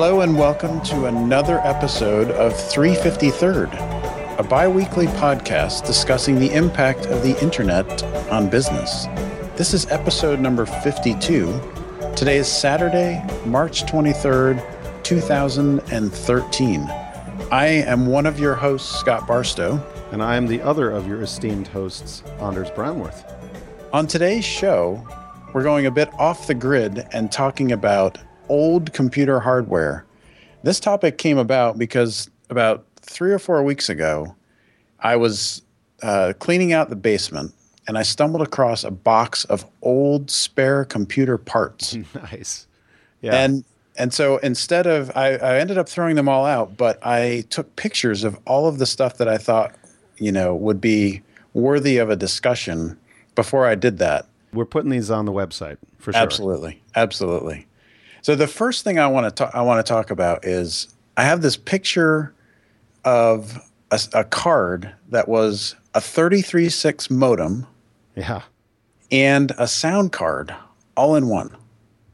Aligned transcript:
Hello 0.00 0.20
and 0.20 0.38
welcome 0.38 0.80
to 0.82 1.06
another 1.06 1.58
episode 1.64 2.30
of 2.30 2.52
353rd, 2.52 4.38
a 4.38 4.44
bi 4.44 4.68
weekly 4.68 5.06
podcast 5.06 5.84
discussing 5.88 6.38
the 6.38 6.54
impact 6.54 7.06
of 7.06 7.24
the 7.24 7.36
internet 7.42 8.04
on 8.30 8.48
business. 8.48 9.06
This 9.56 9.74
is 9.74 9.90
episode 9.90 10.38
number 10.38 10.66
52. 10.66 11.60
Today 12.14 12.36
is 12.36 12.46
Saturday, 12.46 13.24
March 13.44 13.86
23rd, 13.86 14.62
2013. 15.02 16.82
I 17.50 17.66
am 17.66 18.06
one 18.06 18.26
of 18.26 18.38
your 18.38 18.54
hosts, 18.54 19.00
Scott 19.00 19.26
Barstow. 19.26 19.84
And 20.12 20.22
I 20.22 20.36
am 20.36 20.46
the 20.46 20.60
other 20.60 20.92
of 20.92 21.08
your 21.08 21.22
esteemed 21.22 21.66
hosts, 21.66 22.22
Anders 22.38 22.70
Brownworth. 22.70 23.24
On 23.92 24.06
today's 24.06 24.44
show, 24.44 25.04
we're 25.52 25.64
going 25.64 25.86
a 25.86 25.90
bit 25.90 26.08
off 26.20 26.46
the 26.46 26.54
grid 26.54 27.04
and 27.12 27.32
talking 27.32 27.72
about 27.72 28.18
old 28.48 28.92
computer 28.92 29.40
hardware. 29.40 30.04
This 30.62 30.80
topic 30.80 31.18
came 31.18 31.38
about 31.38 31.78
because 31.78 32.30
about 32.50 32.84
three 33.00 33.32
or 33.32 33.38
four 33.38 33.62
weeks 33.62 33.88
ago, 33.88 34.34
I 35.00 35.16
was 35.16 35.62
uh, 36.02 36.32
cleaning 36.38 36.72
out 36.72 36.90
the 36.90 36.96
basement 36.96 37.54
and 37.86 37.96
I 37.96 38.02
stumbled 38.02 38.42
across 38.42 38.84
a 38.84 38.90
box 38.90 39.44
of 39.46 39.64
old 39.82 40.30
spare 40.30 40.84
computer 40.84 41.38
parts. 41.38 41.94
nice. 42.14 42.66
Yeah. 43.22 43.34
And 43.34 43.64
and 43.96 44.14
so 44.14 44.36
instead 44.38 44.86
of 44.86 45.10
I, 45.16 45.36
I 45.36 45.58
ended 45.58 45.78
up 45.78 45.88
throwing 45.88 46.14
them 46.14 46.28
all 46.28 46.44
out, 46.44 46.76
but 46.76 47.04
I 47.04 47.44
took 47.50 47.74
pictures 47.76 48.22
of 48.24 48.38
all 48.46 48.68
of 48.68 48.78
the 48.78 48.86
stuff 48.86 49.16
that 49.18 49.28
I 49.28 49.38
thought, 49.38 49.74
you 50.18 50.30
know, 50.30 50.54
would 50.54 50.80
be 50.80 51.22
worthy 51.54 51.98
of 51.98 52.10
a 52.10 52.16
discussion 52.16 52.96
before 53.34 53.66
I 53.66 53.74
did 53.74 53.98
that. 53.98 54.26
We're 54.52 54.64
putting 54.64 54.90
these 54.90 55.10
on 55.10 55.24
the 55.24 55.32
website 55.32 55.78
for 55.98 56.12
sure. 56.12 56.22
Absolutely. 56.22 56.82
Absolutely. 56.94 57.66
So 58.22 58.34
the 58.34 58.46
first 58.46 58.84
thing 58.84 58.98
I 58.98 59.06
want 59.06 59.36
to 59.36 59.50
I 59.56 59.62
want 59.62 59.84
to 59.84 59.88
talk 59.88 60.10
about 60.10 60.44
is 60.44 60.88
I 61.16 61.24
have 61.24 61.42
this 61.42 61.56
picture 61.56 62.34
of 63.04 63.58
a, 63.90 64.00
a 64.12 64.24
card 64.24 64.92
that 65.08 65.28
was 65.28 65.74
a 65.94 66.00
33.6 66.00 67.10
modem 67.10 67.66
Yeah. 68.14 68.42
and 69.10 69.52
a 69.58 69.66
sound 69.66 70.12
card 70.12 70.54
all 70.96 71.14
in 71.16 71.28
one. 71.28 71.56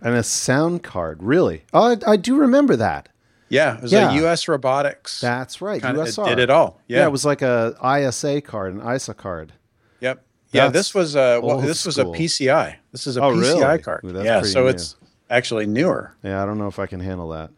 And 0.01 0.15
a 0.15 0.23
sound 0.23 0.83
card, 0.83 1.23
really? 1.23 1.65
Oh, 1.73 1.93
I, 1.93 2.13
I 2.13 2.17
do 2.17 2.37
remember 2.37 2.77
that. 2.77 3.09
Yeah, 3.49 3.77
it 3.77 3.83
was 3.83 3.93
Yeah. 3.93 4.11
a 4.11 4.25
US 4.27 4.47
Robotics. 4.47 5.21
That's 5.21 5.61
right. 5.61 5.81
kinda- 5.83 6.01
it 6.03 6.09
USR. 6.09 6.29
did 6.29 6.39
it 6.39 6.51
all. 6.51 6.81
Yeah. 6.87 7.05
it 7.07 7.11
was 7.13 7.25
like 7.25 7.41
a 7.43 7.75
ISA 7.83 8.43
card, 8.43 8.75
an 8.75 8.81
ISA 8.87 9.15
card. 9.15 9.53
Yep. 10.01 10.23
Yeah, 10.53 10.69
this 10.69 10.95
was 10.95 11.17
a 11.17 11.41
well, 11.43 11.59
this 11.59 11.85
was 11.85 11.97
school. 11.97 12.15
a 12.15 12.17
PCI. 12.17 12.77
This 12.93 13.07
is 13.09 13.17
a 13.17 13.23
Oh, 13.23 13.33
PCI 13.33 13.41
really? 13.41 13.79
card. 13.83 14.01
Ooh, 14.05 14.13
that's 14.13 14.25
yeah, 14.25 14.43
so 14.43 14.63
new. 14.63 14.69
it's 14.69 14.95
actually 15.31 15.67
newer. 15.67 16.15
Yeah, 16.23 16.43
I 16.43 16.47
don't 16.47 16.59
know 16.59 16.69
if 16.69 16.79
I 16.79 16.87
can 16.87 17.01
handle 17.01 17.29
that. 17.31 17.51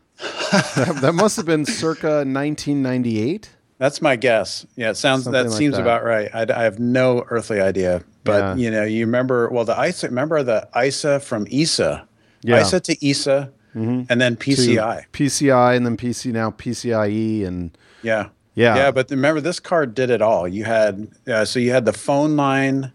that, 0.52 0.98
that 1.02 1.12
must 1.14 1.36
have 1.36 1.46
been 1.46 1.64
circa 1.66 2.24
1998. 2.24 3.50
That's 3.78 4.00
my 4.00 4.16
guess. 4.16 4.66
Yeah, 4.76 4.90
it 4.90 4.96
sounds 4.96 5.24
Something 5.24 5.42
that 5.44 5.50
like 5.50 5.58
seems 5.58 5.74
that. 5.76 5.82
about 5.82 6.02
right. 6.04 6.30
I, 6.32 6.46
I 6.60 6.62
have 6.62 6.78
no 6.78 7.24
earthly 7.28 7.60
idea, 7.60 8.02
but 8.24 8.38
Yeah. 8.38 8.54
you 8.56 8.70
know, 8.70 8.84
you 8.84 9.04
remember 9.04 9.50
well 9.50 9.64
the 9.66 9.78
ISA. 9.80 10.08
Remember 10.08 10.42
the 10.42 10.66
ISA 10.74 11.20
from 11.20 11.44
EISA, 11.46 12.06
Yeah. 12.42 12.60
ISA 12.62 12.80
to 12.80 12.96
EISA, 12.96 13.50
and 13.74 14.08
then 14.08 14.36
to 14.36 14.42
PCI. 14.50 15.04
PCI 15.12 15.76
and 15.76 15.84
then 15.84 15.98
PC 15.98 16.32
now 16.32 16.50
PCIe 16.50 17.46
and 17.46 17.76
Yeah, 18.02 18.28
Yeah. 18.54 18.76
yeah. 18.76 18.90
But 18.90 19.10
remember, 19.10 19.42
this 19.42 19.60
card 19.60 19.94
did 19.94 20.08
it 20.08 20.22
all. 20.22 20.48
You 20.48 20.64
had 20.64 21.08
uh, 21.28 21.44
so 21.44 21.58
you 21.58 21.72
had 21.72 21.84
the 21.84 21.92
phone 21.92 22.36
line. 22.36 22.92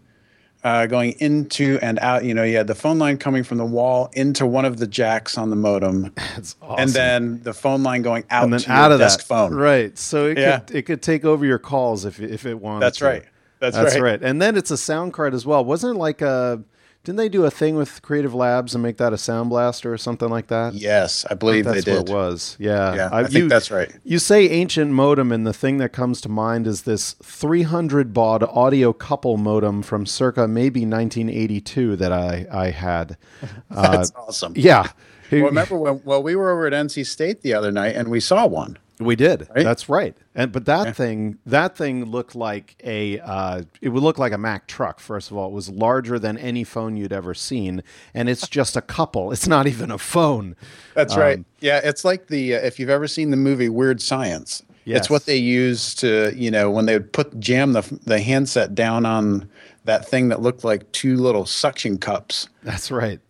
Uh, 0.64 0.86
going 0.86 1.10
into 1.18 1.76
and 1.82 1.98
out, 1.98 2.24
you 2.24 2.32
know, 2.34 2.44
you 2.44 2.56
had 2.56 2.68
the 2.68 2.74
phone 2.76 2.96
line 2.96 3.18
coming 3.18 3.42
from 3.42 3.58
the 3.58 3.64
wall 3.64 4.08
into 4.12 4.46
one 4.46 4.64
of 4.64 4.76
the 4.76 4.86
jacks 4.86 5.36
on 5.36 5.50
the 5.50 5.56
modem, 5.56 6.12
awesome. 6.62 6.76
and 6.78 6.90
then 6.90 7.42
the 7.42 7.52
phone 7.52 7.82
line 7.82 8.00
going 8.02 8.22
out 8.30 8.44
and 8.44 8.52
then 8.52 8.60
to 8.60 8.70
out 8.70 8.92
of 8.92 9.00
desk 9.00 9.18
that 9.20 9.26
phone. 9.26 9.52
right 9.54 9.98
so 9.98 10.26
it 10.26 10.38
Yeah. 10.38 10.60
could 10.60 10.76
it 10.76 10.82
could 10.82 11.02
take 11.02 11.24
over 11.24 11.44
your 11.44 11.58
calls 11.58 12.04
if 12.04 12.20
if 12.20 12.46
it 12.46 12.60
wanted 12.60 12.82
That's 12.84 12.98
to. 12.98 13.04
right. 13.06 13.24
That's, 13.58 13.74
that's 13.76 13.94
right. 13.96 14.02
right. 14.02 14.22
and 14.22 14.40
then 14.40 14.56
it's 14.56 14.70
a 14.70 14.76
sound 14.76 15.12
card 15.14 15.34
as 15.34 15.44
well 15.44 15.64
wasn't 15.64 15.96
it 15.96 15.98
like 15.98 16.20
a 16.22 16.62
didn't 17.04 17.16
they 17.16 17.28
do 17.28 17.44
a 17.44 17.50
thing 17.50 17.74
with 17.74 18.00
creative 18.02 18.32
labs 18.34 18.74
and 18.74 18.82
make 18.82 18.96
that 18.98 19.12
a 19.12 19.18
sound 19.18 19.50
blaster 19.50 19.92
or 19.92 19.98
something 19.98 20.28
like 20.28 20.46
that 20.46 20.74
Yes, 20.74 21.24
I 21.30 21.34
believe 21.34 21.64
that's 21.64 21.84
they 21.84 21.92
what 21.96 22.06
did. 22.06 22.12
it 22.12 22.14
was 22.14 22.56
yeah 22.60 22.94
Yeah, 22.94 23.08
I 23.12 23.24
think 23.24 23.48
that's 23.50 23.70
right. 23.70 23.90
you 24.04 24.18
say 24.18 24.48
ancient 24.48 24.92
modem 24.92 25.32
and 25.32 25.46
the 25.46 25.52
thing 25.52 25.78
that 25.78 25.92
comes 25.92 26.20
to 26.22 26.28
mind 26.28 26.66
is 26.66 26.82
this 26.82 27.14
300 27.22 28.12
baud 28.14 28.42
audio 28.44 28.92
couple 28.92 29.36
modem 29.36 29.82
from 29.82 30.06
circa 30.06 30.46
maybe 30.46 30.80
1982 30.86 31.96
that 31.96 32.12
i 32.12 32.46
i 32.52 32.70
had 32.70 33.16
uh, 33.70 33.96
That's 33.96 34.12
awesome. 34.16 34.52
yeah 34.56 34.90
Well, 35.30 35.42
remember 35.44 35.76
when? 35.78 36.02
Well, 36.04 36.22
we 36.22 36.36
were 36.36 36.50
over 36.50 36.66
at 36.66 36.72
NC 36.74 37.06
State 37.06 37.40
the 37.40 37.54
other 37.54 37.72
night, 37.72 37.96
and 37.96 38.08
we 38.08 38.20
saw 38.20 38.46
one. 38.46 38.76
We 39.04 39.16
did. 39.16 39.48
Right? 39.54 39.64
That's 39.64 39.88
right. 39.88 40.16
And 40.34 40.52
but 40.52 40.64
that 40.66 40.96
thing, 40.96 41.38
that 41.46 41.76
thing 41.76 42.04
looked 42.04 42.34
like 42.34 42.76
a. 42.84 43.20
Uh, 43.20 43.62
it 43.80 43.90
would 43.90 44.02
look 44.02 44.18
like 44.18 44.32
a 44.32 44.38
Mack 44.38 44.66
truck. 44.66 45.00
First 45.00 45.30
of 45.30 45.36
all, 45.36 45.48
it 45.48 45.52
was 45.52 45.68
larger 45.68 46.18
than 46.18 46.38
any 46.38 46.64
phone 46.64 46.96
you'd 46.96 47.12
ever 47.12 47.34
seen, 47.34 47.82
and 48.14 48.28
it's 48.28 48.48
just 48.48 48.76
a 48.76 48.82
couple. 48.82 49.32
It's 49.32 49.46
not 49.46 49.66
even 49.66 49.90
a 49.90 49.98
phone. 49.98 50.56
That's 50.94 51.16
right. 51.16 51.44
Yeah, 51.60 51.80
it's 51.82 52.04
like 52.04 52.28
the 52.28 52.56
uh, 52.56 52.60
if 52.60 52.78
you've 52.78 52.90
ever 52.90 53.08
seen 53.08 53.30
the 53.30 53.36
movie 53.36 53.68
Weird 53.68 54.00
Science. 54.00 54.62
Yes. 54.84 54.98
It's 54.98 55.10
what 55.10 55.26
they 55.26 55.36
use 55.36 55.94
to 55.96 56.32
you 56.34 56.50
know 56.50 56.70
when 56.70 56.86
they 56.86 56.94
would 56.94 57.12
put 57.12 57.38
jam 57.38 57.72
the 57.72 57.82
the 58.04 58.20
handset 58.20 58.74
down 58.74 59.06
on 59.06 59.48
that 59.84 60.08
thing 60.08 60.28
that 60.28 60.40
looked 60.40 60.64
like 60.64 60.90
two 60.92 61.16
little 61.16 61.46
suction 61.46 61.98
cups, 61.98 62.48
That's 62.62 62.90
right. 62.90 63.20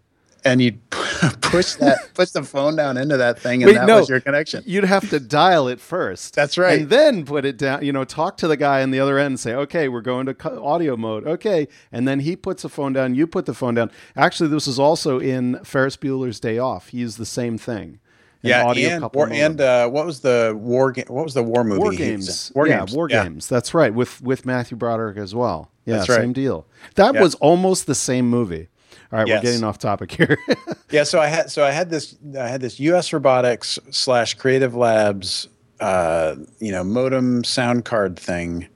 And 0.45 0.61
you'd 0.61 0.91
push 0.91 1.75
that 1.75 1.99
push 2.15 2.31
the 2.31 2.43
phone 2.43 2.77
down 2.77 2.97
into 2.97 3.17
that 3.17 3.39
thing, 3.39 3.63
and 3.63 3.71
Wait, 3.71 3.79
that 3.79 3.87
no. 3.87 4.01
was 4.01 4.09
your 4.09 4.21
connection. 4.21 4.63
You'd 4.67 4.85
have 4.85 5.09
to 5.11 5.21
dial 5.21 5.69
it 5.69 5.81
first. 5.81 6.35
That's 6.35 6.59
right. 6.59 6.81
And 6.81 6.91
then 6.91 7.25
put 7.25 7.45
it 7.45 7.57
down. 7.57 7.85
You 7.85 7.93
know, 7.93 8.05
talk 8.05 8.37
to 8.39 8.49
the 8.49 8.57
guy 8.57 8.83
on 8.83 8.91
the 8.91 9.01
other 9.01 9.19
end 9.19 9.27
and 9.29 9.41
say, 9.41 9.55
"Okay, 9.55 9.89
we're 9.89 10.01
going 10.01 10.27
to 10.27 10.51
audio 10.61 10.97
mode." 10.97 11.27
Okay, 11.27 11.69
and 11.91 12.07
then 12.07 12.21
he 12.21 12.37
puts 12.37 12.63
the 12.63 12.69
phone 12.69 12.93
down. 12.93 13.15
You 13.15 13.27
put 13.27 13.47
the 13.47 13.55
phone 13.55 13.75
down. 13.75 13.91
Actually, 14.17 14.49
this 14.51 14.67
is 14.67 14.79
also 14.79 15.19
in 15.19 15.63
Ferris 15.65 15.97
Bueller's 15.97 16.41
Day 16.41 16.59
Off. 16.59 16.89
He 16.89 16.99
used 16.99 17.19
the 17.19 17.27
same 17.27 17.59
thing. 17.59 17.99
Yeah, 18.45 18.65
audio 18.67 18.89
and 18.89 19.09
war, 19.15 19.29
and 19.31 19.61
uh, 19.61 19.89
what 19.89 20.05
was 20.05 20.19
the 20.21 20.53
war 20.59 20.91
game? 20.91 21.05
What 21.07 21.23
was 21.23 21.35
the 21.35 21.45
war 21.45 21.63
movie? 21.63 21.79
War 21.81 21.93
games. 21.93 22.51
War 22.57 22.67
yeah, 22.67 22.79
games. 22.81 22.93
War 22.93 23.07
games. 23.07 23.49
That's 23.49 23.73
right. 23.73 23.95
With 23.95 24.21
with 24.21 24.45
Matthew 24.45 24.77
Broderick 24.77 25.17
as 25.17 25.33
well. 25.33 25.71
Yeah, 25.85 25.99
That's 25.99 26.09
right. 26.09 26.21
same 26.21 26.33
deal. 26.33 26.67
That 26.97 27.15
Yeah. 27.15 27.21
was 27.23 27.35
almost 27.37 27.87
the 27.87 27.95
same 27.95 28.29
movie. 28.29 28.69
All 29.13 29.19
right, 29.19 29.29
Yes. 29.29 29.39
we're 29.45 29.51
getting 29.51 29.65
off 29.65 29.79
topic 29.79 30.13
here. 30.13 30.39
Yeah, 30.91 31.05
so 31.05 31.19
I 31.21 31.27
had 31.29 31.51
so 31.51 31.65
I 31.65 31.71
had 31.71 31.89
this 31.89 32.15
I 32.39 32.49
had 32.49 32.61
this 32.61 32.79
U.S. 32.79 33.15
Robotics 33.15 33.79
slash 33.91 34.35
Creative 34.35 34.75
Labs, 34.75 35.49
uh, 35.81 36.37
you 36.59 36.71
know, 36.71 36.85
modem 36.85 37.45
sound 37.45 37.87
card 37.87 38.19
thing, 38.19 38.69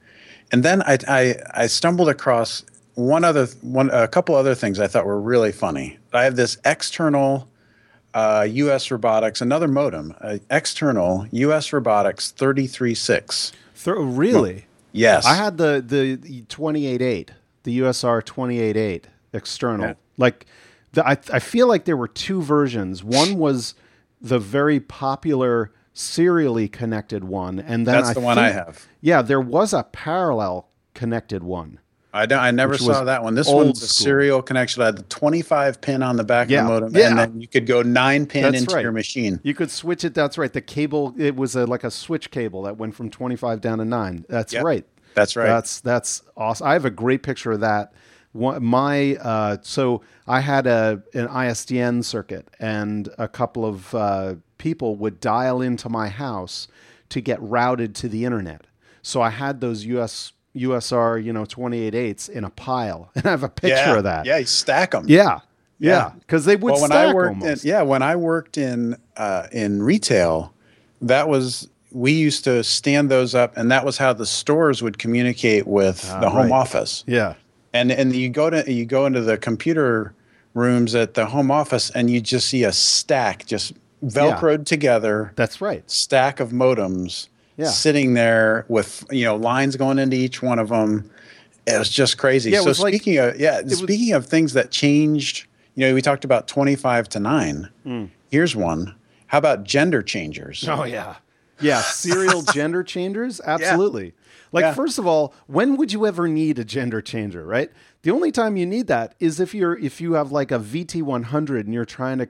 and 0.50 0.62
then 0.62 0.80
I, 0.84 0.96
I 1.06 1.34
I 1.52 1.66
stumbled 1.66 2.08
across 2.08 2.64
one 2.94 3.22
other 3.22 3.48
one 3.60 3.90
a 3.90 4.08
couple 4.08 4.34
other 4.34 4.54
things 4.54 4.80
I 4.80 4.86
thought 4.86 5.04
were 5.04 5.20
really 5.20 5.52
funny. 5.52 5.98
I 6.14 6.24
have 6.24 6.36
this 6.36 6.56
external 6.64 7.48
uh, 8.14 8.46
U.S. 8.50 8.90
Robotics 8.90 9.42
another 9.42 9.68
modem, 9.68 10.14
uh, 10.22 10.38
external 10.50 11.26
U.S. 11.32 11.70
Robotics 11.74 12.30
thirty 12.30 12.66
three 12.66 12.94
six. 12.94 13.52
Thro- 13.74 14.00
really? 14.04 14.64
Yes, 14.92 15.26
I 15.26 15.34
had 15.34 15.58
the 15.58 15.84
the 15.86 16.16
288, 16.48 17.30
the 17.64 17.80
USR 17.80 18.24
288 18.24 19.06
external. 19.36 19.88
Yeah. 19.88 19.94
Like 20.16 20.46
the, 20.92 21.06
I 21.06 21.12
I 21.32 21.38
feel 21.38 21.68
like 21.68 21.84
there 21.84 21.96
were 21.96 22.08
two 22.08 22.42
versions. 22.42 23.04
One 23.04 23.38
was 23.38 23.74
the 24.20 24.38
very 24.38 24.80
popular 24.80 25.72
serially 25.92 26.68
connected 26.68 27.24
one 27.24 27.58
and 27.58 27.86
then 27.86 27.94
that's 27.96 28.08
I 28.10 28.14
the 28.14 28.20
one 28.20 28.38
I 28.38 28.50
have. 28.50 28.86
Yeah, 29.00 29.22
there 29.22 29.40
was 29.40 29.72
a 29.72 29.84
parallel 29.84 30.68
connected 30.94 31.42
one. 31.42 31.78
I, 32.12 32.24
don't, 32.24 32.38
I 32.38 32.50
never 32.50 32.78
saw 32.78 33.04
that 33.04 33.22
one. 33.22 33.34
This 33.34 33.46
one's 33.46 33.82
a 33.82 33.86
serial 33.86 34.40
connection. 34.40 34.80
I 34.82 34.86
had 34.86 34.96
the 34.96 35.02
25 35.02 35.82
pin 35.82 36.02
on 36.02 36.16
the 36.16 36.24
back 36.24 36.48
Yeah, 36.48 36.62
of 36.62 36.66
the 36.66 36.72
modem, 36.72 36.96
yeah. 36.96 37.08
and 37.10 37.18
then 37.18 37.40
you 37.42 37.46
could 37.46 37.66
go 37.66 37.82
nine 37.82 38.24
pin 38.24 38.44
That's 38.44 38.60
into 38.62 38.74
right. 38.74 38.82
your 38.82 38.92
machine. 38.92 39.38
You 39.42 39.52
could 39.54 39.70
switch 39.70 40.02
it. 40.02 40.14
That's 40.14 40.38
right. 40.38 40.50
The 40.50 40.62
cable. 40.62 41.14
It 41.18 41.36
was 41.36 41.54
a, 41.56 41.66
like 41.66 41.84
a 41.84 41.90
switch 41.90 42.30
cable 42.30 42.62
that 42.62 42.78
went 42.78 42.94
from 42.94 43.10
25 43.10 43.60
down 43.60 43.78
to 43.78 43.84
nine. 43.84 44.24
That's 44.30 44.54
Yep. 44.54 44.64
right. 44.64 44.86
That's 45.14 45.36
right. 45.36 45.46
That's 45.46 45.80
that's 45.80 46.22
awesome. 46.36 46.66
I 46.66 46.72
have 46.72 46.86
a 46.86 46.90
great 46.90 47.22
picture 47.22 47.52
of 47.52 47.60
that. 47.60 47.92
One, 48.36 48.64
my 48.64 49.16
uh, 49.16 49.56
so 49.62 50.02
I 50.26 50.40
had 50.40 50.66
a 50.66 51.02
an 51.14 51.28
ISDN 51.28 52.04
circuit, 52.04 52.48
and 52.58 53.08
a 53.18 53.28
couple 53.28 53.64
of 53.64 53.94
uh, 53.94 54.34
people 54.58 54.96
would 54.96 55.20
dial 55.20 55.62
into 55.62 55.88
my 55.88 56.08
house 56.08 56.68
to 57.08 57.20
get 57.20 57.40
routed 57.40 57.94
to 57.96 58.08
the 58.08 58.24
internet. 58.24 58.66
So 59.02 59.22
I 59.22 59.30
had 59.30 59.60
those 59.60 59.84
US 59.86 60.32
USR 60.54 61.22
you 61.22 61.32
know 61.32 61.44
288s 61.44 62.28
in 62.28 62.44
a 62.44 62.50
pile, 62.50 63.10
and 63.14 63.26
I 63.26 63.30
have 63.30 63.42
a 63.42 63.48
picture 63.48 63.76
yeah, 63.76 63.96
of 63.96 64.04
that. 64.04 64.26
Yeah, 64.26 64.38
you 64.38 64.46
stack 64.46 64.90
them. 64.90 65.04
yeah, 65.08 65.40
Yeah. 65.78 65.90
yeah, 65.90 66.12
because 66.20 66.44
they 66.44 66.56
would 66.56 66.72
Well, 66.72 66.82
when 66.82 66.92
I 66.92 67.12
worked 67.12 67.42
in 67.42 67.58
yeah, 67.62 67.82
when 67.82 68.02
I 68.02 68.16
worked 68.16 68.58
in 68.58 68.96
uh, 69.16 69.46
in 69.52 69.82
retail, 69.82 70.52
that 71.00 71.28
was 71.28 71.68
we 71.92 72.12
used 72.12 72.44
to 72.44 72.62
stand 72.62 73.10
those 73.10 73.34
up, 73.34 73.56
and 73.56 73.70
that 73.70 73.84
was 73.84 73.96
how 73.96 74.12
the 74.12 74.26
stores 74.26 74.82
would 74.82 74.98
communicate 74.98 75.66
with 75.66 76.02
the 76.02 76.28
home 76.28 76.50
right. 76.50 76.52
office. 76.52 77.04
yeah. 77.06 77.34
And 77.76 77.92
and 77.92 78.14
you 78.14 78.28
go 78.30 78.48
to 78.50 78.70
you 78.72 78.86
go 78.86 79.04
into 79.06 79.20
the 79.20 79.36
computer 79.36 80.14
rooms 80.54 80.94
at 80.94 81.14
the 81.14 81.26
home 81.26 81.50
office, 81.50 81.90
and 81.90 82.08
you 82.10 82.20
just 82.20 82.48
see 82.48 82.64
a 82.64 82.72
stack 82.72 83.44
just 83.46 83.74
velcroed 84.04 84.64
together 84.66 85.32
That's 85.36 85.60
right. 85.60 85.88
stack 85.90 86.40
of 86.40 86.50
modems 86.50 87.28
Yeah. 87.56 87.66
sitting 87.68 88.14
there 88.14 88.64
with 88.68 89.04
you 89.10 89.24
know 89.24 89.36
lines 89.36 89.76
going 89.76 89.98
into 89.98 90.16
each 90.16 90.42
one 90.42 90.58
of 90.58 90.70
them. 90.70 91.10
It 91.66 91.78
was 91.78 91.90
just 91.90 92.16
crazy. 92.16 92.50
Yeah, 92.50 92.60
so 92.60 92.66
was 92.66 92.80
like- 92.80 92.94
speaking 92.94 93.18
of 93.18 93.38
yeah, 93.38 93.60
was- 93.60 93.78
speaking 93.78 94.12
of 94.14 94.24
things 94.26 94.54
that 94.54 94.70
changed, 94.70 95.46
you 95.74 95.86
know, 95.86 95.94
we 95.94 96.00
talked 96.00 96.24
about 96.24 96.48
twenty 96.48 96.76
five 96.76 97.08
to 97.10 97.20
nine. 97.20 97.68
Mm. 97.86 98.08
Here's 98.30 98.56
one. 98.56 98.94
How 99.26 99.38
about 99.38 99.64
gender 99.64 100.02
changers? 100.02 100.66
Oh 100.68 100.84
yeah. 100.84 101.16
Yeah, 101.60 101.80
serial 101.80 102.42
gender 102.42 102.82
changers? 102.82 103.40
Absolutely. 103.46 104.12
Like 104.52 104.62
Yeah. 104.62 104.74
first 104.74 104.98
of 104.98 105.06
all, 105.06 105.34
when 105.46 105.76
would 105.76 105.92
you 105.92 106.06
ever 106.06 106.28
need 106.28 106.58
a 106.58 106.64
gender 106.64 107.00
changer, 107.00 107.44
right? 107.44 107.70
The 108.02 108.10
only 108.10 108.30
time 108.32 108.56
you 108.56 108.66
need 108.66 108.86
that 108.86 109.14
is 109.20 109.40
if 109.40 109.54
you're 109.54 109.76
if 109.78 110.00
you 110.00 110.14
have 110.14 110.30
like 110.32 110.50
a 110.50 110.58
VT100 110.58 111.60
and 111.60 111.74
you're 111.74 111.84
trying 111.84 112.18
to 112.18 112.28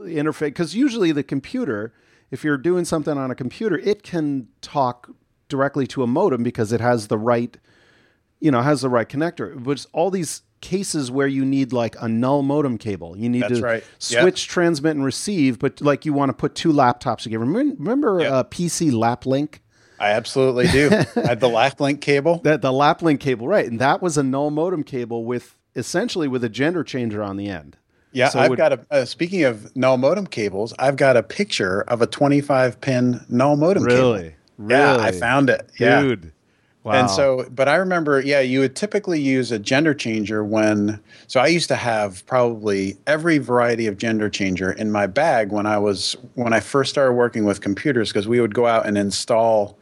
interface 0.00 0.54
cuz 0.54 0.74
usually 0.74 1.12
the 1.12 1.22
computer 1.22 1.92
if 2.30 2.44
you're 2.44 2.58
doing 2.58 2.84
something 2.84 3.16
on 3.16 3.30
a 3.30 3.34
computer, 3.34 3.78
it 3.78 4.02
can 4.02 4.48
talk 4.60 5.10
directly 5.48 5.86
to 5.86 6.02
a 6.02 6.06
modem 6.06 6.42
because 6.42 6.72
it 6.72 6.80
has 6.80 7.08
the 7.08 7.18
right 7.18 7.58
you 8.40 8.52
know, 8.52 8.62
has 8.62 8.82
the 8.82 8.88
right 8.88 9.08
connector. 9.08 9.60
But 9.60 9.84
all 9.92 10.10
these 10.12 10.42
cases 10.60 11.10
where 11.10 11.26
you 11.26 11.44
need 11.44 11.72
like 11.72 11.96
a 12.00 12.08
null 12.08 12.42
modem 12.42 12.78
cable. 12.78 13.16
You 13.16 13.28
need 13.28 13.42
That's 13.42 13.58
to 13.58 13.62
right. 13.64 13.84
Yep. 14.10 14.22
switch 14.22 14.48
transmit 14.48 14.94
and 14.96 15.04
receive, 15.04 15.58
but 15.58 15.80
like 15.80 16.04
you 16.04 16.12
want 16.12 16.30
to 16.30 16.32
put 16.32 16.54
two 16.54 16.72
laptops 16.72 17.22
together. 17.22 17.44
Remember, 17.44 18.20
Yep. 18.20 18.32
uh, 18.32 18.44
PC 18.44 18.90
Laplink? 18.90 19.58
I 20.00 20.10
absolutely 20.10 20.68
do. 20.68 20.90
I 21.16 21.26
had 21.26 21.40
the 21.40 21.48
LAP 21.48 21.78
cable. 22.00 22.38
That 22.44 22.62
the 22.62 22.70
Laplink 22.72 23.20
cable, 23.20 23.48
right? 23.48 23.66
And 23.66 23.80
that 23.80 24.00
was 24.02 24.16
a 24.18 24.22
null 24.22 24.50
modem 24.50 24.84
cable 24.84 25.24
with 25.24 25.56
essentially 25.76 26.28
with 26.28 26.44
a 26.44 26.48
gender 26.48 26.84
changer 26.84 27.22
on 27.22 27.36
the 27.36 27.48
end. 27.48 27.76
Yeah, 28.12 28.28
So 28.30 28.40
I've 28.40 28.50
would- 28.50 28.56
got 28.56 28.72
a. 28.72 28.80
Uh, 28.90 29.04
speaking 29.04 29.44
of 29.44 29.74
null 29.76 29.98
modem 29.98 30.26
cables, 30.26 30.72
I've 30.78 30.96
got 30.96 31.16
a 31.16 31.22
picture 31.22 31.82
of 31.82 32.00
a 32.02 32.06
25 32.06 32.80
pin 32.80 33.24
null 33.28 33.56
modem 33.56 33.84
cable. 33.86 34.12
Really? 34.14 34.34
Yeah, 34.66 34.96
I 34.98 35.12
found 35.12 35.50
it. 35.50 35.70
Yeah. 35.78 36.00
Dude. 36.00 36.32
Wow. 36.84 36.92
And 36.94 37.10
so, 37.10 37.46
but 37.50 37.68
I 37.68 37.76
remember, 37.76 38.20
yeah, 38.20 38.40
you 38.40 38.60
would 38.60 38.74
typically 38.74 39.20
use 39.20 39.52
a 39.52 39.58
gender 39.58 39.92
changer 39.92 40.42
when. 40.42 41.00
So 41.26 41.38
I 41.38 41.48
used 41.48 41.68
to 41.68 41.76
have 41.76 42.24
probably 42.26 42.96
every 43.06 43.38
variety 43.38 43.86
of 43.86 43.98
gender 43.98 44.30
changer 44.30 44.72
in 44.72 44.90
my 44.90 45.06
bag 45.06 45.52
when 45.52 45.66
I 45.66 45.76
was 45.78 46.16
when 46.34 46.52
I 46.52 46.60
first 46.60 46.90
started 46.90 47.12
working 47.12 47.44
with 47.44 47.60
computers 47.60 48.08
because 48.10 48.26
we 48.26 48.40
would 48.40 48.54
go 48.54 48.66
out 48.66 48.86
and 48.86 48.96
install. 48.96 49.77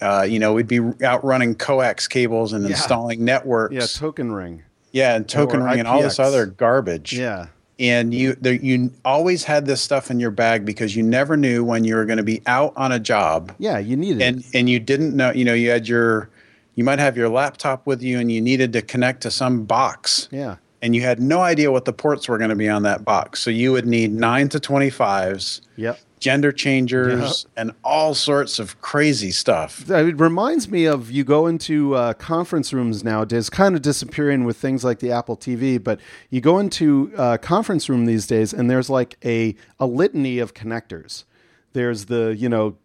Uh, 0.00 0.22
you 0.28 0.38
know, 0.38 0.52
we'd 0.54 0.66
be 0.68 0.80
out 1.04 1.24
running 1.24 1.54
coax 1.54 2.08
cables 2.08 2.52
and 2.52 2.64
Yeah. 2.64 2.70
installing 2.70 3.24
networks. 3.24 3.74
yeah, 3.74 3.86
token 3.86 4.32
ring. 4.32 4.62
yeah, 4.92 5.14
and 5.14 5.28
token 5.28 5.60
or 5.60 5.66
ring 5.66 5.78
and 5.78 5.86
all 5.88 6.02
this 6.02 6.18
other 6.18 6.46
garbage 6.46 7.12
Yeah. 7.12 7.46
and 7.78 8.12
you 8.12 8.34
there, 8.40 8.54
you 8.54 8.90
always 9.04 9.44
had 9.44 9.66
this 9.66 9.80
stuff 9.80 10.10
in 10.10 10.18
your 10.18 10.30
bag 10.30 10.64
because 10.64 10.96
you 10.96 11.02
never 11.02 11.36
knew 11.36 11.62
when 11.64 11.84
you 11.84 11.94
were 11.96 12.04
going 12.06 12.16
to 12.16 12.22
be 12.24 12.42
out 12.46 12.72
on 12.76 12.92
a 12.92 12.98
job 12.98 13.52
Yeah, 13.58 13.78
you 13.78 13.96
needed 13.96 14.20
and 14.22 14.40
it. 14.40 14.46
and 14.54 14.68
you 14.70 14.80
didn't 14.80 15.14
know 15.16 15.30
you 15.32 15.44
know 15.44 15.54
you 15.54 15.70
had 15.70 15.86
your 15.86 16.28
you 16.74 16.84
might 16.84 16.98
have 16.98 17.16
your 17.16 17.28
laptop 17.28 17.86
with 17.86 18.02
you 18.02 18.18
and 18.18 18.32
you 18.32 18.40
needed 18.40 18.72
to 18.72 18.82
connect 18.82 19.20
to 19.22 19.30
some 19.30 19.64
box 19.64 20.28
Yeah. 20.32 20.56
and 20.82 20.94
you 20.96 21.02
had 21.02 21.20
no 21.20 21.40
idea 21.40 21.70
what 21.70 21.84
the 21.84 21.92
ports 21.92 22.26
were 22.28 22.38
going 22.38 22.50
to 22.50 22.56
be 22.56 22.68
on 22.68 22.82
that 22.84 23.04
box 23.04 23.40
so 23.40 23.50
you 23.50 23.70
would 23.72 23.86
need 23.86 24.12
9 24.12 24.48
to 24.50 24.58
25s 24.58 25.60
Yep. 25.76 25.98
Gender 26.20 26.52
changers 26.52 27.46
and 27.56 27.72
all 27.82 28.14
sorts 28.14 28.58
of 28.58 28.80
crazy 28.80 29.30
stuff 29.30 29.90
It 29.90 30.20
reminds 30.20 30.68
me 30.68 30.84
of 30.84 31.10
you 31.10 31.24
go 31.24 31.46
into 31.46 31.94
uh, 31.96 32.12
conference 32.12 32.72
rooms 32.72 33.02
nowadays, 33.02 33.50
kind 33.50 33.74
of 33.74 33.82
disappearing 33.82 34.44
with 34.44 34.56
things 34.58 34.84
like 34.84 34.98
the 35.00 35.10
Apple 35.10 35.36
TV, 35.36 35.82
but 35.82 35.98
you 36.28 36.40
go 36.40 36.58
into 36.58 37.10
a 37.16 37.38
conference 37.38 37.88
room 37.88 38.04
these 38.04 38.26
days 38.26 38.52
and 38.52 38.70
there's 38.70 38.90
like 38.90 39.16
a, 39.24 39.56
a 39.80 39.86
litany 39.86 40.38
of 40.38 40.54
connectors. 40.54 41.24
There's 41.72 42.04
the, 42.06 42.36
you 42.38 42.48
know, 42.48 42.76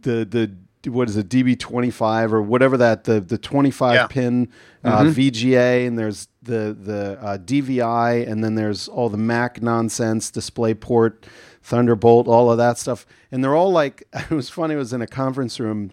the, 0.00 0.24
the, 0.24 0.90
what 0.90 1.08
is 1.08 1.16
it, 1.16 1.28
DB25 1.30 2.32
or 2.32 2.42
whatever 2.42 2.76
that, 2.76 3.04
the, 3.04 3.18
the 3.20 3.38
25 3.38 3.94
Yeah. 3.94 4.06
pin 4.06 4.48
uh, 4.84 5.04
VGA, 5.04 5.86
and 5.86 5.98
there's 5.98 6.28
the, 6.42 6.76
the 6.78 7.18
uh, 7.20 7.38
DVI, 7.38 8.28
and 8.28 8.44
then 8.44 8.54
there's 8.54 8.86
all 8.86 9.08
the 9.08 9.16
Mac 9.16 9.62
nonsense, 9.62 10.30
DisplayPort, 10.30 11.22
Thunderbolt, 11.64 12.28
all 12.28 12.50
of 12.52 12.58
that 12.58 12.78
stuff. 12.78 13.06
And 13.32 13.42
they're 13.42 13.56
all 13.56 13.72
like, 13.72 14.06
it 14.14 14.30
was 14.30 14.48
funny, 14.50 14.74
I 14.74 14.78
was 14.78 14.92
in 14.92 15.02
a 15.02 15.06
conference 15.06 15.58
room 15.58 15.90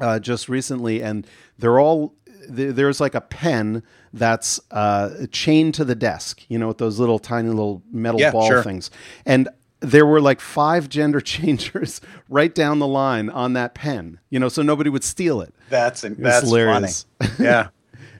uh, 0.00 0.18
just 0.18 0.48
recently, 0.48 1.02
and 1.02 1.26
they're 1.58 1.80
all 1.80 2.14
there's 2.50 3.00
like 3.00 3.14
a 3.14 3.20
pen 3.20 3.82
that's 4.12 4.58
uh, 4.70 5.26
chained 5.32 5.74
to 5.74 5.84
the 5.84 5.94
desk, 5.94 6.42
you 6.48 6.58
know, 6.58 6.68
with 6.68 6.78
those 6.78 6.98
little 6.98 7.18
tiny 7.18 7.48
little 7.48 7.82
metal 7.92 8.20
Yeah, 8.20 8.30
ball 8.30 8.48
sure. 8.48 8.62
things, 8.62 8.90
and 9.26 9.48
there 9.80 10.06
were 10.06 10.20
like 10.20 10.40
five 10.40 10.88
gender 10.88 11.20
changers 11.34 12.00
right 12.28 12.54
down 12.54 12.78
the 12.78 12.86
line 12.86 13.28
on 13.28 13.52
that 13.52 13.74
pen, 13.74 14.18
you 14.30 14.38
know, 14.40 14.48
so 14.48 14.62
nobody 14.62 14.88
would 14.90 15.04
steal 15.04 15.40
it. 15.42 15.54
that's 15.68 16.02
that's 16.02 16.46
hilarious. 16.46 17.06
funny 17.20 17.32
yeah 17.40 17.68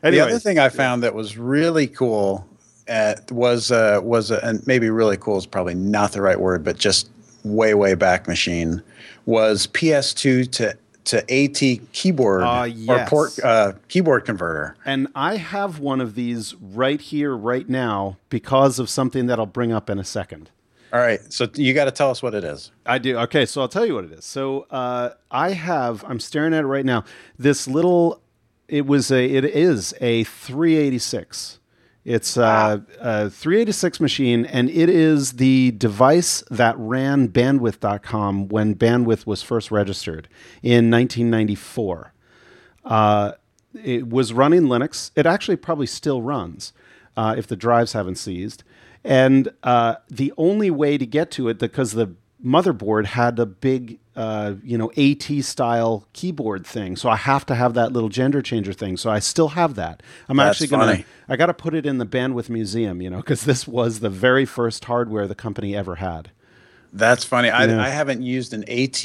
anyway 0.03 0.25
the 0.25 0.31
other 0.31 0.39
thing 0.39 0.59
I 0.59 0.69
found 0.69 1.03
that 1.05 1.15
was 1.15 1.39
really 1.39 1.87
cool 1.87 2.47
uh, 2.89 3.15
was 3.31 3.71
uh, 3.71 4.01
was 4.03 4.31
a, 4.31 4.45
and 4.45 4.67
maybe 4.67 4.91
really 4.91 5.17
cool 5.17 5.37
is 5.39 5.47
probably 5.47 5.75
not 5.75 6.13
the 6.13 6.23
right 6.23 6.41
word, 6.41 6.65
but 6.65 6.79
just 6.79 7.11
way 7.45 7.75
way 7.75 7.95
back 7.95 8.27
machine 8.29 8.83
was 9.27 9.67
PS2 9.69 10.51
to 10.53 10.77
to 11.05 11.19
AT 11.33 11.93
keyboard 11.93 12.43
Ah, 12.43 12.67
or 12.87 13.07
port 13.07 13.39
uh, 13.43 13.73
keyboard 13.89 14.25
converter. 14.27 14.77
And 14.85 15.09
I 15.15 15.37
have 15.37 15.79
one 15.79 16.01
of 16.01 16.15
these 16.15 16.55
right 16.57 17.01
here, 17.01 17.35
right 17.35 17.69
now, 17.69 18.19
because 18.29 18.79
of 18.79 18.91
something 18.91 19.27
that 19.27 19.39
I'll 19.39 19.47
bring 19.47 19.73
up 19.73 19.89
in 19.89 19.99
a 19.99 20.05
second. 20.05 20.51
All 20.93 21.01
right, 21.01 21.21
so 21.31 21.47
you 21.55 21.75
got 21.75 21.85
to 21.85 21.91
tell 21.91 22.11
us 22.11 22.23
what 22.23 22.35
it 22.35 22.45
is. 22.45 22.71
I 22.87 22.99
do. 22.99 23.19
Okay, 23.19 23.45
so 23.45 23.61
I'll 23.61 23.69
tell 23.69 23.85
you 23.85 23.95
what 23.95 24.05
it 24.05 24.13
is. 24.13 24.25
So 24.25 24.67
uh, 24.71 25.11
I 25.31 25.51
have. 25.53 26.05
I'm 26.07 26.21
staring 26.21 26.55
at 26.55 26.65
it 26.65 26.67
right 26.67 26.85
now. 26.87 27.05
This 27.39 27.69
little. 27.69 28.23
It 28.69 28.87
was 28.87 29.11
a. 29.11 29.25
It 29.25 29.45
is 29.45 29.95
a 30.01 30.25
386. 30.25 31.58
It's 32.09 32.39
a, 32.39 32.83
a 33.01 33.29
386 33.29 34.01
machine, 34.01 34.47
and 34.47 34.71
it 34.71 34.89
is 34.89 35.33
the 35.33 35.73
device 35.73 36.43
that 36.51 36.75
ran 36.79 37.29
Bandwidth.com 37.29 38.49
when 38.49 38.75
Bandwidth 38.77 39.27
was 39.27 39.43
first 39.43 39.71
registered 39.71 40.27
in 40.63 40.91
1994. 40.91 42.15
Uh, 42.83 43.33
it 43.85 44.09
was 44.09 44.33
running 44.33 44.63
Linux. 44.63 45.11
It 45.17 45.27
actually 45.27 45.57
probably 45.57 45.85
still 45.85 46.23
runs 46.23 46.73
uh, 47.15 47.35
if 47.37 47.47
the 47.47 47.57
drives 47.57 47.93
haven't 47.93 48.17
seized. 48.17 48.65
And 49.05 49.51
uh, 49.63 49.97
the 50.09 50.33
only 50.39 50.71
way 50.71 50.97
to 50.97 51.05
get 51.05 51.31
to 51.33 51.49
it, 51.49 51.59
because 51.59 51.93
the 51.93 52.15
motherboard 52.43 53.05
had 53.05 53.39
a 53.39 53.45
big, 53.45 53.99
uh, 54.19 54.55
you 54.65 54.77
know, 54.77 54.91
AT 54.97 55.23
style 55.45 56.05
keyboard 56.13 56.67
thing, 56.67 56.97
so 56.97 57.09
I 57.09 57.15
have 57.17 57.47
to 57.47 57.55
have 57.55 57.75
that 57.75 57.93
little 57.93 58.09
gender 58.09 58.43
changer 58.43 58.73
thing. 58.73 58.97
So 58.97 59.11
I 59.11 59.21
still 59.21 59.49
have 59.51 59.77
that. 59.77 60.03
I'm 60.29 60.37
That's 60.39 60.57
actually 60.61 60.67
gonna. 60.69 60.87
funny. 60.93 61.05
I 61.29 61.37
got 61.37 61.47
to 61.47 61.55
put 61.55 61.73
it 61.75 61.87
in 61.87 61.99
the 61.99 62.07
Bandwidth 62.07 62.49
Museum, 62.49 63.01
you 63.01 63.11
know, 63.11 63.19
because 63.19 63.43
this 63.45 63.69
was 63.69 64.01
the 64.01 64.11
very 64.11 64.45
first 64.45 64.85
hardware 64.87 65.29
the 65.29 65.37
company 65.37 65.77
ever 65.77 65.95
had. 65.97 66.31
That's 66.93 67.23
funny. 67.25 67.49
I, 67.51 67.67
Yeah. 67.67 67.81
I 67.81 67.91
haven't 67.91 68.23
used 68.23 68.53
an 68.55 68.65
AT 68.69 68.97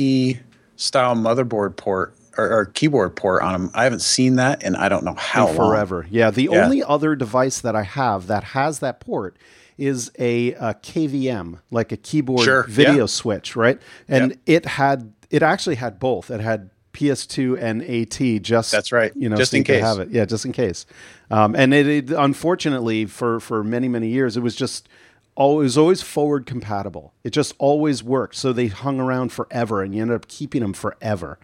style 0.78 1.16
motherboard 1.16 1.76
port 1.78 2.16
or, 2.38 2.50
or 2.52 2.66
keyboard 2.66 3.16
port 3.16 3.44
on 3.44 3.54
them. 3.54 3.72
I 3.76 3.84
haven't 3.84 4.02
seen 4.02 4.38
that, 4.38 4.64
and 4.64 4.76
I 4.76 4.90
don't 4.90 5.04
know 5.06 5.14
how 5.14 5.46
long. 5.48 5.56
forever. 5.56 6.08
Yeah, 6.10 6.32
the 6.32 6.50
Yeah. 6.52 6.66
only 6.66 6.82
other 6.84 7.16
device 7.16 7.62
that 7.62 7.76
I 7.76 7.84
have 7.84 8.26
that 8.28 8.44
has 8.44 8.80
that 8.80 9.00
port 9.00 9.38
is 9.78 10.12
a, 10.20 10.54
a 10.54 10.74
KVM, 10.76 11.60
like 11.72 11.92
a 11.92 11.98
keyboard 11.98 12.44
Sure, 12.46 12.64
video 12.64 13.00
yeah. 13.02 13.06
switch, 13.06 13.56
right? 13.56 13.82
And 14.08 14.32
Yep. 14.32 14.40
it 14.46 14.66
had 14.66 15.14
it 15.30 15.42
actually 15.44 15.76
had 15.76 16.00
both. 16.00 16.30
It 16.30 16.42
had 16.42 16.70
PS2 16.94 17.58
and 17.60 17.82
AT 17.82 18.44
just 18.44 18.72
That's 18.72 18.92
right. 18.92 19.12
You 19.16 19.28
know, 19.30 19.36
Just 19.36 19.50
so 19.52 19.58
in 19.58 19.62
you 19.62 19.66
case. 19.66 19.82
have 19.82 20.00
it. 20.00 20.10
Yeah, 20.12 20.26
just 20.26 20.46
in 20.46 20.52
case. 20.52 20.86
Um, 21.32 21.56
and 21.56 21.74
it, 21.74 21.88
it 21.88 22.12
unfortunately 22.12 23.06
for 23.06 23.40
for 23.40 23.64
many 23.64 23.88
many 23.88 24.10
years 24.10 24.38
it 24.38 24.42
was 24.42 24.56
just 24.56 24.88
always 25.36 25.76
always 25.78 26.04
forward 26.04 26.46
compatible. 26.46 27.14
It 27.24 27.32
just 27.32 27.56
always 27.58 28.04
worked. 28.04 28.36
So 28.36 28.54
they 28.54 28.68
hung 28.68 29.00
around 29.00 29.32
forever, 29.32 29.82
and 29.82 29.96
you 29.96 30.02
ended 30.04 30.16
up 30.16 30.28
keeping 30.28 30.62
them 30.62 30.74
forever. 30.74 31.40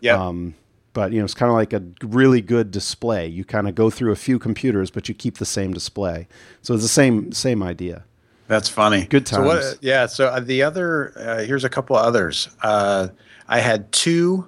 Yeah. 0.00 0.14
Um, 0.24 0.54
but 0.92 1.12
you 1.12 1.18
know, 1.18 1.24
it's 1.24 1.34
kind 1.34 1.50
of 1.50 1.54
like 1.54 1.72
a 1.72 1.82
really 2.06 2.40
good 2.40 2.70
display. 2.70 3.26
You 3.26 3.44
kind 3.44 3.68
of 3.68 3.74
go 3.74 3.90
through 3.90 4.12
a 4.12 4.16
few 4.16 4.38
computers, 4.38 4.90
but 4.90 5.08
you 5.08 5.14
keep 5.14 5.38
the 5.38 5.44
same 5.46 5.72
display. 5.72 6.28
So 6.62 6.74
it's 6.74 6.82
the 6.82 6.88
same 6.88 7.32
same 7.32 7.62
idea. 7.62 8.04
That's 8.48 8.68
funny. 8.68 9.06
Good 9.06 9.26
So 9.28 9.42
what, 9.42 9.62
times. 9.62 9.78
yeah. 9.80 10.06
So 10.06 10.26
uh, 10.26 10.40
the 10.40 10.62
other, 10.62 11.12
uh, 11.16 11.42
here's 11.44 11.64
a 11.64 11.70
couple 11.70 11.96
of 11.96 12.04
others. 12.04 12.48
Uh, 12.62 13.08
I 13.48 13.60
had 13.60 13.90
two 13.92 14.46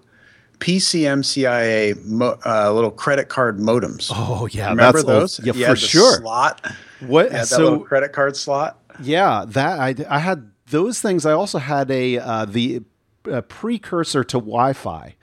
PCMCIA 0.58 2.04
mo- 2.04 2.38
uh, 2.44 2.72
little 2.72 2.90
credit 2.90 3.28
card 3.28 3.58
modems. 3.58 4.10
Oh 4.12 4.46
yeah, 4.50 4.70
Remember 4.70 4.98
old. 4.98 5.06
those? 5.06 5.40
Yeah, 5.40 5.70
for 5.70 5.76
sure. 5.76 6.16
Slot. 6.18 6.64
What? 7.00 7.26
Yeah, 7.26 7.38
that 7.38 7.46
so 7.48 7.62
little 7.62 7.80
credit 7.80 8.12
card 8.12 8.36
slot. 8.36 8.78
yeah, 9.02 9.44
that 9.48 9.78
I, 9.78 9.94
I 10.08 10.18
had 10.20 10.50
those 10.68 11.00
things. 11.00 11.26
I 11.26 11.32
also 11.32 11.58
had 11.58 11.90
a 11.90 12.18
uh, 12.18 12.44
the 12.46 12.82
uh, 13.30 13.40
precursor 13.42 14.24
to 14.24 14.38
Wi-Fi. 14.38 15.14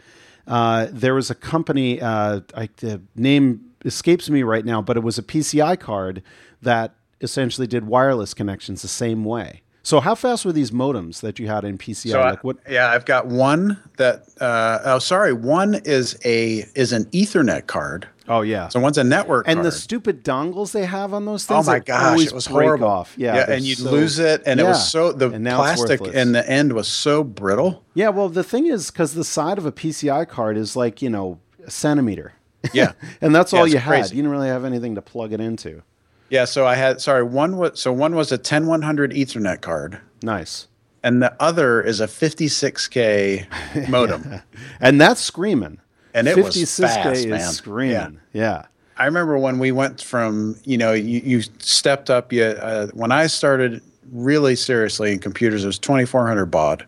Uh, 0.47 0.87
there 0.91 1.13
was 1.13 1.29
a 1.29 1.35
company. 1.35 2.01
Uh, 2.01 2.41
I, 2.55 2.69
the 2.77 3.01
name 3.15 3.71
escapes 3.85 4.29
me 4.29 4.43
right 4.43 4.65
now, 4.65 4.81
but 4.81 4.97
it 4.97 5.01
was 5.01 5.17
a 5.17 5.23
PCI 5.23 5.79
card 5.79 6.21
that 6.61 6.93
essentially 7.21 7.67
did 7.67 7.85
wireless 7.85 8.33
connections 8.33 8.81
the 8.81 8.87
same 8.87 9.25
way. 9.25 9.61
So 9.83 9.99
how 9.99 10.13
fast 10.13 10.45
were 10.45 10.51
these 10.51 10.71
modems 10.71 11.21
that 11.21 11.39
you 11.39 11.47
had 11.47 11.63
in 11.63 11.77
PCI? 11.77 12.11
So 12.11 12.21
like 12.21 12.43
what? 12.43 12.57
yeah, 12.69 12.91
I've 12.91 13.05
got 13.05 13.27
one 13.27 13.79
that. 13.97 14.23
Uh, 14.39 14.79
oh, 14.85 14.99
sorry, 14.99 15.33
one 15.33 15.75
is 15.85 16.17
a 16.23 16.65
is 16.75 16.93
an 16.93 17.05
Ethernet 17.05 17.65
card. 17.65 18.07
Oh 18.33 18.41
yeah. 18.43 18.69
So 18.69 18.79
one's 18.79 18.97
a 18.97 19.03
network 19.03 19.45
and 19.47 19.57
card. 19.57 19.65
the 19.65 19.71
stupid 19.73 20.23
dongles 20.23 20.71
they 20.71 20.85
have 20.85 21.13
on 21.13 21.25
those 21.25 21.43
oh 21.51 21.55
things. 21.55 21.67
Oh 21.67 21.71
my 21.71 21.79
gosh, 21.79 22.25
it 22.25 22.31
was 22.31 22.47
break 22.47 22.65
horrible. 22.67 22.87
Off. 22.87 23.13
Yeah, 23.17 23.45
they're 23.45 23.57
and 23.57 23.65
you'd 23.65 23.79
so- 23.79 23.91
lose 23.91 24.19
it, 24.19 24.41
and 24.45 24.59
it 24.59 24.63
was 24.63 24.89
so 24.89 25.11
the 25.11 25.31
And 25.31 25.43
now 25.43 25.61
it's 25.65 25.83
plastic 25.83 26.13
in 26.13 26.31
the 26.31 26.49
end 26.49 26.71
was 26.73 26.87
so 26.87 27.23
brittle. 27.25 27.83
Yeah, 27.93 28.07
well, 28.09 28.29
the 28.29 28.43
thing 28.43 28.67
is, 28.67 28.89
because 28.89 29.13
the 29.15 29.25
side 29.25 29.57
of 29.57 29.65
a 29.65 29.71
PCI 29.71 30.27
card 30.29 30.55
is 30.55 30.77
like 30.77 31.01
you 31.01 31.09
know 31.09 31.39
a 31.65 31.69
centimeter. 31.69 32.33
Yeah. 32.73 32.93
and 33.21 33.35
that's 33.35 33.51
Yeah, 33.51 33.59
all 33.59 33.67
you 33.67 33.79
had. 33.79 34.05
You 34.11 34.15
didn't 34.17 34.31
really 34.31 34.47
have 34.47 34.63
anything 34.63 34.95
to 34.95 35.01
plug 35.01 35.33
it 35.33 35.41
into. 35.41 35.83
Yeah, 36.29 36.45
so 36.45 36.65
I 36.65 36.75
had 36.75 37.01
sorry 37.01 37.23
one 37.23 37.57
was 37.57 37.81
so 37.81 37.91
one 37.91 38.15
was 38.15 38.31
a 38.31 38.37
10100 38.37 39.11
Ethernet 39.11 39.59
card, 39.59 39.99
Nice. 40.23 40.67
and 41.03 41.21
the 41.21 41.35
other 41.41 41.81
is 41.81 41.99
a 41.99 42.07
56k 42.07 43.89
modem. 43.89 44.41
And 44.79 45.01
that's 45.01 45.19
screaming. 45.21 45.79
And 46.13 46.27
it 46.27 46.37
was 46.37 46.55
56K 46.55 46.79
fast, 47.03 47.27
man. 47.27 47.39
screaming. 47.51 48.19
Yeah. 48.33 48.65
I 48.97 49.05
remember 49.05 49.37
when 49.37 49.57
we 49.59 49.71
went 49.71 50.01
from 50.01 50.57
you 50.63 50.77
know 50.77 50.91
you, 50.93 51.21
you 51.23 51.41
stepped 51.59 52.09
up. 52.09 52.31
You 52.33 52.43
uh, 52.43 52.87
when 52.93 53.11
I 53.11 53.27
started 53.27 53.81
really 54.11 54.55
seriously 54.55 55.11
in 55.13 55.19
computers, 55.19 55.63
it 55.63 55.67
was 55.67 55.79
2400 55.79 56.45
baud, 56.47 56.85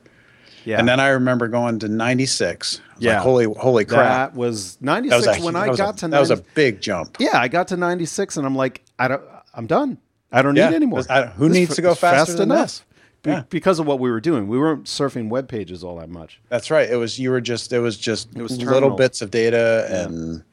Yeah. 0.65 0.77
and 0.77 0.87
then 0.87 0.99
I 0.99 1.07
remember 1.09 1.47
going 1.47 1.79
to 1.79 1.87
96. 1.87 2.81
Yeah. 2.99 3.13
like, 3.15 3.23
holy 3.23 3.45
holy 3.45 3.85
crap! 3.85 4.31
that 4.33 4.37
was 4.37 4.75
That 4.75 4.85
96 4.85 5.27
was 5.27 5.37
a, 5.37 5.41
when 5.45 5.55
I 5.55 5.69
was 5.69 5.79
a- 5.79 5.83
got 5.83 5.97
to 5.99 6.07
that 6.09 6.19
was 6.19 6.29
a 6.29 6.37
big 6.53 6.81
jump. 6.81 7.17
Yeah, 7.19 7.39
I 7.39 7.47
got 7.47 7.69
to 7.69 7.77
96 7.77 8.37
and 8.37 8.45
I'm 8.45 8.55
like, 8.55 8.83
I 8.99 9.07
don't 9.07 9.23
I'm 9.55 9.65
done. 9.65 9.97
I 10.31 10.41
don't 10.41 10.55
Yeah, 10.55 10.69
need 10.69 10.75
anymore. 10.75 11.03
I- 11.09 11.25
who 11.27 11.47
This 11.47 11.57
needs 11.57 11.75
to 11.75 11.81
go 11.81 11.95
faster 11.95 12.25
fast 12.31 12.37
than 12.37 12.51
enough? 12.51 12.65
this? 12.67 12.83
Be- 13.23 13.31
Yeah. 13.31 13.43
Because 13.49 13.79
of 13.79 13.87
what 13.87 13.99
we 13.99 14.11
were 14.11 14.21
doing. 14.21 14.47
We 14.47 14.57
weren't 14.59 14.83
surfing 14.83 15.29
web 15.29 15.47
pages 15.47 15.83
all 15.83 15.95
that 15.97 16.09
much. 16.09 16.39
That's 16.49 16.69
right. 16.69 16.89
It 16.89 16.97
was 16.97 17.17
you 17.19 17.31
were 17.31 17.41
just 17.41 17.73
it 17.73 17.79
was 17.79 17.97
just 17.97 18.29
It 18.35 18.41
was 18.41 18.61
little 18.61 18.91
bits 18.91 19.21
of 19.21 19.31
data 19.31 19.87
and 19.89 20.43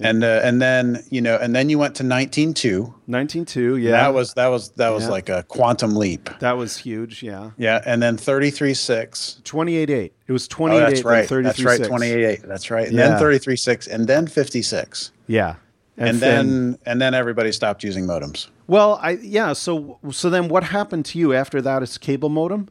and 0.00 0.24
uh, 0.24 0.40
and 0.42 0.60
then 0.60 1.04
you 1.10 1.20
know 1.20 1.36
and 1.40 1.54
then 1.54 1.68
you 1.68 1.78
went 1.78 1.94
to 1.96 2.02
19.2. 2.02 2.92
19.2, 3.08 3.80
yeah. 3.82 3.90
That 3.92 4.14
was 4.14 4.34
that 4.34 4.48
was 4.48 4.70
that 4.70 4.90
was 4.90 5.04
Yeah. 5.04 5.10
like 5.10 5.28
a 5.28 5.42
quantum 5.44 5.94
leap. 5.94 6.30
that 6.40 6.52
was 6.56 6.76
huge, 6.78 7.22
yeah. 7.22 7.50
Yeah, 7.58 7.80
and 7.86 8.02
then 8.02 8.16
33.6. 8.16 9.42
28.8. 9.42 10.10
It 10.26 10.32
was 10.32 10.48
Oh, 10.58 10.68
that's 10.68 11.04
right. 11.04 11.28
That's 11.28 11.60
right. 11.60 11.80
33.6. 11.80 11.86
28. 11.86 12.42
That's 12.42 12.70
right. 12.70 12.86
And 12.88 12.96
Yeah. 12.96 13.08
then 13.10 13.18
33.6 13.20 13.86
and 13.86 14.06
then 14.08 14.26
56. 14.26 15.12
Yeah. 15.26 15.54
And, 15.96 16.18
then 16.18 16.76
and 16.86 17.00
then 17.00 17.14
everybody 17.14 17.52
stopped 17.52 17.84
using 17.84 18.04
modems. 18.06 18.48
Well, 18.66 18.98
I 19.02 19.12
yeah, 19.22 19.52
so 19.52 19.98
so 20.10 20.30
then 20.30 20.48
what 20.48 20.64
happened 20.64 21.04
to 21.06 21.18
you 21.18 21.32
after 21.32 21.60
that 21.62 21.82
is 21.82 21.98
cable 21.98 22.28
modem? 22.28 22.68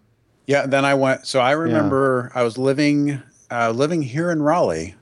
Yeah, 0.48 0.66
then 0.66 0.84
I 0.86 0.94
went. 0.94 1.26
So 1.28 1.40
I 1.40 1.52
remember 1.52 2.32
I 2.36 2.44
was 2.44 2.58
living 2.58 3.22
uh, 3.52 3.72
living 3.72 4.02
here 4.02 4.32
in 4.32 4.42
Raleigh, 4.42 4.96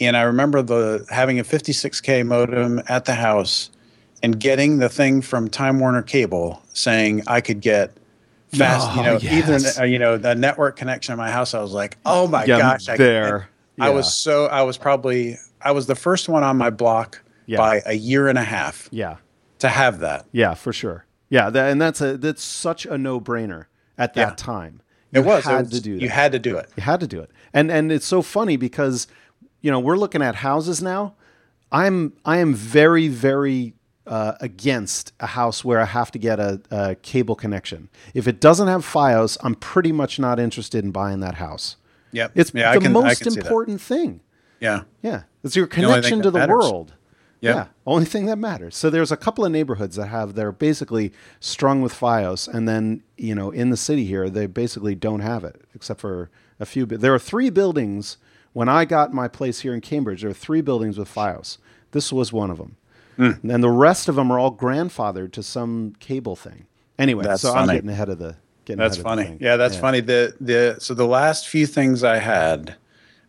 and 0.00 0.16
I 0.16 0.22
remember 0.22 0.62
the 0.62 1.06
having 1.10 1.38
a 1.38 1.44
56k 1.44 2.26
modem 2.26 2.80
at 2.88 3.04
the 3.06 3.14
house, 3.14 3.70
and 4.22 4.38
getting 4.38 4.78
the 4.78 4.88
thing 4.88 5.22
from 5.22 5.48
Time 5.48 5.80
Warner 5.80 6.02
Cable 6.02 6.62
saying 6.72 7.22
I 7.26 7.40
could 7.40 7.60
get 7.60 7.96
fast, 8.52 8.94
you 8.94 9.00
Oh, 9.00 9.04
know, 9.04 9.18
yes. 9.18 9.44
Ethernet, 9.48 9.80
uh, 9.80 9.84
you 9.84 9.98
know, 9.98 10.16
the 10.18 10.34
network 10.34 10.76
connection 10.76 11.12
in 11.12 11.18
my 11.18 11.30
house. 11.30 11.52
I 11.54 11.60
was 11.60 11.72
like, 11.72 11.96
oh 12.06 12.28
my 12.28 12.44
Yeah, 12.44 12.58
gosh, 12.58 12.88
I, 12.88 12.96
there. 12.96 13.48
I 13.80 13.88
Yeah. 13.88 13.94
was 13.94 14.14
so 14.14 14.46
I 14.46 14.62
was 14.62 14.78
probably 14.78 15.36
I 15.62 15.72
was 15.72 15.86
the 15.86 15.96
first 15.96 16.28
one 16.28 16.44
on 16.44 16.56
my 16.56 16.70
block 16.70 17.20
Yeah. 17.46 17.58
by 17.58 17.82
a 17.86 17.94
year 17.94 18.28
and 18.28 18.38
a 18.38 18.44
half 18.44 18.88
Yeah. 18.92 19.16
To 19.58 19.68
have 19.68 20.00
that. 20.00 20.26
Yeah, 20.32 20.54
for 20.54 20.72
sure. 20.72 21.04
Yeah, 21.28 21.50
that, 21.50 21.70
and 21.72 21.80
that's 21.80 22.00
a 22.00 22.16
that's 22.16 22.42
such 22.42 22.86
a 22.86 22.96
no-brainer 22.96 23.66
at 23.98 24.14
that 24.14 24.28
Yeah. 24.30 24.34
time. 24.36 24.80
It 25.12 25.18
You 25.20 25.24
was. 25.24 25.44
it 25.46 25.50
had 25.50 25.64
was- 25.66 25.70
to 25.70 25.80
do 25.80 25.94
that. 25.94 26.02
You 26.02 26.08
had 26.08 26.32
to 26.32 26.38
do 26.38 26.56
it. 26.56 26.68
You 26.76 26.82
had 26.82 27.00
to 27.00 27.06
do 27.06 27.20
it. 27.20 27.30
And 27.52 27.70
and 27.70 27.90
it's 27.90 28.06
so 28.06 28.22
funny 28.22 28.56
because 28.56 29.06
you 29.62 29.70
know, 29.70 29.80
we're 29.80 29.96
looking 29.96 30.22
at 30.22 30.36
houses 30.36 30.80
now. 30.82 31.14
I'm 31.72 32.12
I 32.24 32.38
am 32.38 32.54
very 32.54 33.08
very 33.08 33.74
uh, 34.06 34.34
against 34.40 35.12
a 35.18 35.26
house 35.26 35.64
where 35.64 35.80
I 35.80 35.84
have 35.84 36.12
to 36.12 36.18
get 36.20 36.38
a, 36.38 36.60
a 36.70 36.94
cable 36.94 37.34
connection. 37.34 37.88
If 38.14 38.28
it 38.28 38.40
doesn't 38.40 38.68
have 38.68 38.82
FiOS, 38.86 39.36
I'm 39.42 39.56
pretty 39.56 39.90
much 39.90 40.20
not 40.20 40.38
interested 40.38 40.84
in 40.84 40.92
buying 40.92 41.18
that 41.20 41.34
house. 41.34 41.74
Yep. 42.12 42.30
It's 42.36 42.52
yeah, 42.54 42.72
the 42.74 42.80
can, 42.82 42.92
most 42.92 43.20
can 43.20 43.32
see 43.32 43.40
that. 43.40 43.46
important 43.46 43.80
thing. 43.80 44.20
Yeah. 44.60 44.82
Yeah, 45.02 45.22
it's 45.42 45.56
your 45.56 45.66
connection 45.66 46.22
to 46.22 46.30
the 46.30 46.38
matters. 46.38 46.52
world. 46.54 46.94
Yeah. 47.46 47.54
Yeah, 47.54 47.66
only 47.86 48.04
thing 48.04 48.26
that 48.26 48.36
matters. 48.38 48.76
So 48.76 48.90
there's 48.90 49.12
a 49.12 49.16
couple 49.16 49.44
of 49.44 49.52
neighborhoods 49.52 49.96
that 49.96 50.06
have 50.08 50.34
they're 50.34 50.52
basically 50.52 51.12
strung 51.40 51.80
with 51.82 51.92
FiOS, 51.94 52.48
and 52.52 52.68
then 52.68 53.02
you 53.16 53.34
know 53.34 53.50
in 53.50 53.70
the 53.70 53.76
city 53.76 54.04
here 54.04 54.28
they 54.30 54.46
basically 54.46 54.94
don't 54.94 55.20
have 55.20 55.44
it 55.44 55.62
except 55.74 56.00
for 56.00 56.30
a 56.60 56.66
few. 56.66 56.86
There 56.86 57.14
are 57.14 57.18
three 57.18 57.50
buildings. 57.50 58.16
When 58.52 58.68
I 58.70 58.84
got 58.86 59.12
my 59.12 59.28
place 59.28 59.60
here 59.60 59.74
in 59.74 59.80
Cambridge, 59.82 60.22
there 60.22 60.30
are 60.30 60.34
three 60.34 60.62
buildings 60.62 60.96
with 60.98 61.12
FiOS. 61.14 61.58
This 61.92 62.10
was 62.12 62.32
one 62.32 62.50
of 62.50 62.56
them, 62.58 62.76
Hmm. 63.16 63.50
and 63.50 63.62
the 63.62 63.68
rest 63.70 64.08
of 64.08 64.14
them 64.16 64.30
are 64.30 64.38
all 64.38 64.54
grandfathered 64.54 65.32
to 65.32 65.42
some 65.42 65.94
cable 66.00 66.36
thing. 66.36 66.66
Anyway, 66.98 67.22
That's 67.24 67.42
so 67.42 67.50
I'm 67.50 67.66
funny. 67.66 67.74
getting 67.78 67.90
ahead 67.90 68.08
of 68.08 68.18
the. 68.18 68.36
Getting 68.64 68.78
That's 68.80 68.96
ahead 68.96 69.06
of 69.12 69.16
the 69.18 69.24
funny. 69.24 69.38
Yeah, 69.40 69.56
that's 69.56 69.76
funny. 69.76 70.00
The 70.00 70.34
the 70.40 70.76
so 70.78 70.94
the 70.94 71.06
last 71.06 71.46
few 71.48 71.66
things 71.66 72.02
I 72.02 72.16
had 72.16 72.76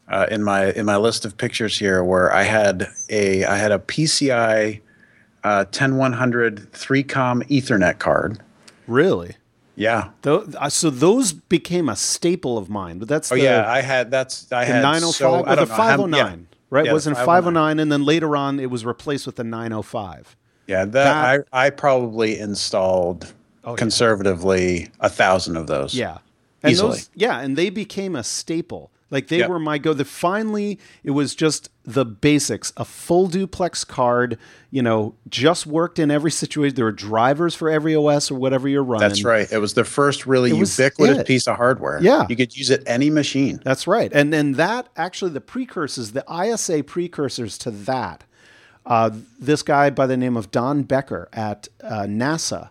uh, 0.09 0.25
in 0.31 0.43
my 0.43 0.71
in 0.71 0.85
my 0.85 0.97
list 0.97 1.25
of 1.25 1.37
pictures 1.37 1.77
here 1.79 2.03
where 2.03 2.33
I 2.33 2.43
had 2.43 2.89
a 3.09 3.43
I 3.45 3.55
had 3.57 3.71
a 3.71 3.79
PCI 3.79 4.81
uh, 5.43 5.65
10100 5.65 6.71
3com 6.73 7.47
Ethernet 7.49 7.99
card. 7.99 8.39
Really. 8.87 9.35
Yeah. 9.75 10.09
Tho- 10.23 10.49
uh, 10.57 10.69
so 10.69 10.89
those 10.89 11.33
became 11.33 11.87
a 11.87 11.95
staple 11.95 12.57
of 12.57 12.69
mine, 12.69 12.97
but 12.99 13.07
that's 13.07 13.31
Oh 13.31 13.35
the, 13.35 13.41
yeah, 13.43 13.69
I 13.71 13.81
had 13.81 14.09
that's 14.09 14.51
I 14.51 14.65
the 14.65 14.73
had 14.73 14.81
905 14.81 15.13
so, 15.13 15.39
or 15.39 15.43
the 15.43 15.55
know 15.55 15.65
how- 15.67 15.77
509, 15.77 16.47
right? 16.71 16.85
Yeah, 16.85 16.91
it 16.91 16.93
was 16.93 17.05
in 17.07 17.13
509, 17.13 17.79
and 17.79 17.91
then 17.91 18.03
later 18.03 18.35
on 18.35 18.59
it 18.59 18.71
was 18.71 18.85
replaced 18.85 19.25
with 19.27 19.35
the 19.35 19.43
905. 19.43 20.35
Yeah, 20.65 20.85
that, 20.85 20.91
That- 20.91 21.45
I 21.53 21.67
I 21.67 21.69
probably 21.69 22.39
installed 22.39 23.33
Oh, 23.63 23.71
yeah. 23.71 23.75
conservatively 23.77 24.89
a 25.01 25.09
thousand 25.09 25.57
of 25.57 25.67
those. 25.67 25.93
Yeah. 25.93 26.19
And 26.63 26.71
Easily. 26.71 26.91
those, 26.91 27.09
yeah, 27.15 27.39
and 27.41 27.55
they 27.57 27.69
became 27.69 28.15
a 28.15 28.23
staple. 28.23 28.89
Like 29.09 29.27
they 29.29 29.37
Yep. 29.39 29.49
were 29.49 29.59
my 29.59 29.77
go. 29.77 29.93
The 29.93 30.03
finally, 30.03 30.79
it 31.03 31.11
was 31.11 31.33
just 31.33 31.69
the 31.85 32.03
basics. 32.03 32.73
A 32.75 32.83
full 32.83 33.27
duplex 33.27 33.85
card, 33.85 34.37
you 34.69 34.81
know, 34.81 35.15
just 35.29 35.65
worked 35.65 35.97
in 35.97 36.11
every 36.11 36.31
situation. 36.31 36.75
There 36.75 36.83
were 36.85 36.91
drivers 36.91 37.55
for 37.55 37.69
every 37.69 37.95
OS 37.95 38.29
or 38.29 38.35
whatever 38.35 38.67
you're 38.67 38.83
running. 38.83 39.07
That's 39.07 39.23
right. 39.23 39.49
It 39.49 39.59
was 39.59 39.75
the 39.75 39.85
first 39.85 40.25
really 40.27 40.51
It 40.51 40.57
ubiquitous 40.57 41.23
piece 41.25 41.47
of 41.47 41.55
hardware. 41.55 41.99
Yeah. 42.01 42.25
You 42.29 42.35
could 42.35 42.55
use 42.57 42.69
it 42.69 42.83
any 42.85 43.09
machine. 43.09 43.61
That's 43.63 43.87
right. 43.87 44.11
And 44.13 44.33
then 44.33 44.53
that 44.53 44.89
actually 44.97 45.31
the 45.31 45.39
precursors, 45.41 46.11
the 46.11 46.25
ISA 46.29 46.83
precursors 46.83 47.57
to 47.59 47.71
that. 47.71 48.25
Uh, 48.85 49.11
this 49.39 49.63
guy 49.63 49.89
by 49.89 50.05
the 50.07 50.17
name 50.17 50.35
of 50.35 50.51
Don 50.51 50.83
Becker 50.83 51.29
at 51.31 51.67
uh, 51.83 52.01
NASA 52.03 52.69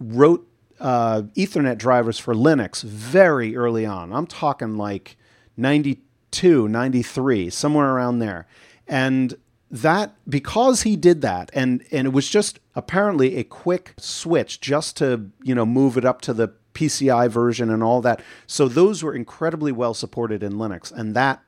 wrote 0.00 0.46
uh, 0.80 1.22
Ethernet 1.36 1.78
drivers 1.78 2.18
for 2.18 2.34
Linux 2.34 2.82
very 2.82 3.56
early 3.56 3.86
on. 3.86 4.12
I'm 4.12 4.26
talking 4.26 4.76
like 4.76 5.16
92, 5.56 6.68
93, 6.68 7.50
somewhere 7.50 7.90
around 7.90 8.18
there. 8.18 8.46
And 8.86 9.34
that 9.70 10.14
because 10.28 10.82
he 10.82 10.94
did 10.94 11.20
that 11.22 11.50
and 11.52 11.84
and 11.90 12.06
it 12.06 12.12
was 12.12 12.28
just 12.28 12.60
apparently 12.76 13.36
a 13.36 13.44
quick 13.44 13.94
switch 13.98 14.60
just 14.60 14.96
to, 14.98 15.30
you 15.42 15.54
know, 15.54 15.66
move 15.66 15.96
it 15.96 16.04
up 16.04 16.20
to 16.22 16.32
the 16.32 16.48
PCI 16.74 17.28
version 17.28 17.70
and 17.70 17.82
all 17.82 18.00
that. 18.02 18.20
So 18.46 18.68
those 18.68 19.02
were 19.02 19.14
incredibly 19.14 19.72
well 19.72 19.94
supported 19.94 20.42
in 20.42 20.54
Linux 20.54 20.92
and 20.92 21.14
that 21.16 21.42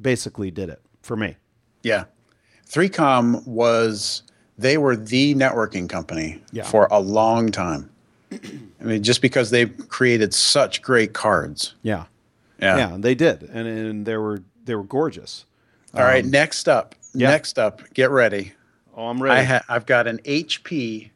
basically 0.00 0.50
did 0.50 0.68
it 0.68 0.82
for 1.02 1.16
me. 1.16 1.36
Yeah. 1.82 2.04
3Com 2.68 3.46
was 3.46 4.22
they 4.58 4.76
were 4.78 4.96
the 4.96 5.34
networking 5.34 5.88
company 5.88 6.42
Yeah. 6.52 6.64
for 6.64 6.88
a 6.90 6.98
long 7.00 7.50
time. 7.50 7.90
I 8.32 8.84
mean, 8.84 9.02
just 9.02 9.22
because 9.22 9.50
they 9.50 9.66
created 9.66 10.34
such 10.34 10.82
great 10.82 11.12
cards. 11.12 11.74
Yeah. 11.82 12.04
Yeah. 12.62 12.76
Yeah, 12.76 12.96
they 12.98 13.14
did. 13.14 13.42
And 13.42 13.66
and 13.68 14.06
they 14.06 14.16
were 14.16 14.42
they 14.64 14.74
were 14.74 14.84
gorgeous. 14.84 15.44
All 15.94 16.02
right. 16.02 16.24
Um, 16.24 16.30
next 16.30 16.68
up. 16.68 16.94
yeah. 17.14 17.28
Next 17.30 17.58
up. 17.58 17.82
Get 17.92 18.10
ready. 18.10 18.52
Oh, 18.96 19.08
I'm 19.08 19.22
ready. 19.22 19.40
I 19.40 19.42
ha- 19.44 19.64
I've 19.68 19.84
got 19.86 20.06
an 20.06 20.18
HP 20.24 21.10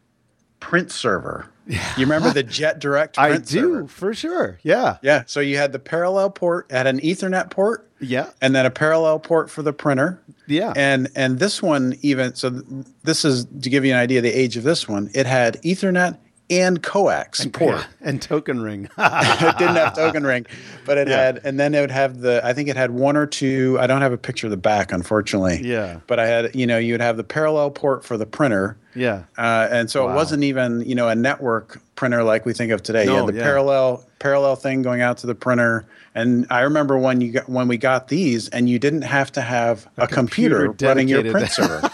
print 0.60 0.90
server. 0.90 1.46
You 1.66 1.78
remember 1.98 2.30
the 2.32 2.42
Jet 2.58 2.78
Direct 2.78 3.18
I 3.18 3.28
print 3.30 3.46
do 3.46 3.60
server? 3.60 3.88
for 3.88 4.14
sure. 4.14 4.58
Yeah. 4.62 4.96
Yeah. 5.02 5.22
So 5.26 5.40
you 5.40 5.56
had 5.56 5.72
the 5.72 5.78
parallel 5.78 6.30
port, 6.30 6.70
had 6.70 6.86
an 6.86 7.00
Ethernet 7.00 7.50
port, 7.50 7.88
Yeah. 8.00 8.30
and 8.40 8.54
then 8.54 8.66
a 8.66 8.70
parallel 8.70 9.18
port 9.18 9.50
for 9.50 9.62
the 9.62 9.72
printer. 9.72 10.20
Yeah. 10.46 10.72
And 10.76 11.08
and 11.16 11.38
this 11.38 11.62
one 11.62 11.96
even 12.02 12.34
so 12.34 12.50
th- 12.50 12.64
this 13.04 13.24
is 13.24 13.46
to 13.62 13.70
give 13.70 13.84
you 13.84 13.92
an 13.92 13.98
idea 13.98 14.18
of 14.18 14.24
the 14.24 14.32
age 14.32 14.56
of 14.56 14.62
this 14.64 14.88
one. 14.88 15.10
It 15.14 15.26
had 15.26 15.60
Ethernet 15.62 16.18
and 16.48 16.82
coax 16.82 17.44
port. 17.46 17.76
Yeah, 17.76 17.84
and 18.00 18.22
token 18.22 18.60
ring. 18.62 18.84
it 18.98 19.58
didn't 19.58 19.76
have 19.76 19.94
token 19.94 20.24
ring, 20.24 20.46
but 20.84 20.96
it 20.98 21.08
Yeah. 21.08 21.16
had, 21.16 21.40
and 21.44 21.58
then 21.58 21.74
it 21.74 21.80
would 21.80 21.90
have 21.90 22.20
the. 22.20 22.40
I 22.44 22.52
think 22.52 22.68
it 22.68 22.76
had 22.76 22.90
one 22.92 23.16
or 23.16 23.26
two. 23.26 23.76
I 23.80 23.86
don't 23.86 24.02
have 24.02 24.12
a 24.12 24.18
picture 24.18 24.46
of 24.46 24.52
the 24.52 24.56
back, 24.56 24.92
unfortunately. 24.92 25.60
Yeah. 25.62 26.00
But 26.06 26.20
I 26.20 26.26
had, 26.26 26.54
you 26.54 26.66
know, 26.66 26.78
you 26.78 26.94
would 26.94 27.00
have 27.00 27.16
the 27.16 27.24
parallel 27.24 27.70
port 27.70 28.04
for 28.04 28.16
the 28.16 28.26
printer, 28.26 28.76
yeah. 28.94 29.24
uh, 29.36 29.68
and 29.70 29.90
so 29.90 30.06
Wow. 30.06 30.12
it 30.12 30.14
wasn't 30.14 30.44
even, 30.44 30.82
you 30.82 30.94
know, 30.94 31.08
a 31.08 31.14
network 31.14 31.80
printer 31.96 32.22
like 32.22 32.44
we 32.46 32.52
think 32.52 32.70
of 32.72 32.82
today. 32.82 33.04
you 33.06 33.12
had 33.14 33.26
the 33.26 33.32
yeah. 33.34 33.42
parallel 33.42 34.04
parallel 34.18 34.56
thing 34.56 34.82
going 34.82 35.00
out 35.00 35.18
to 35.18 35.26
the 35.26 35.34
printer, 35.34 35.84
and 36.14 36.46
I 36.50 36.60
remember 36.60 36.96
when 36.98 37.20
you 37.20 37.32
got 37.32 37.48
when 37.48 37.68
we 37.68 37.76
got 37.76 38.08
these, 38.08 38.48
and 38.50 38.68
you 38.68 38.78
didn't 38.78 39.02
have 39.02 39.32
to 39.32 39.40
have 39.40 39.88
a, 39.96 40.06
computer, 40.06 40.66
computer 40.68 40.86
running 40.86 41.08
your 41.08 41.28
print 41.30 41.50
server. 41.50 41.88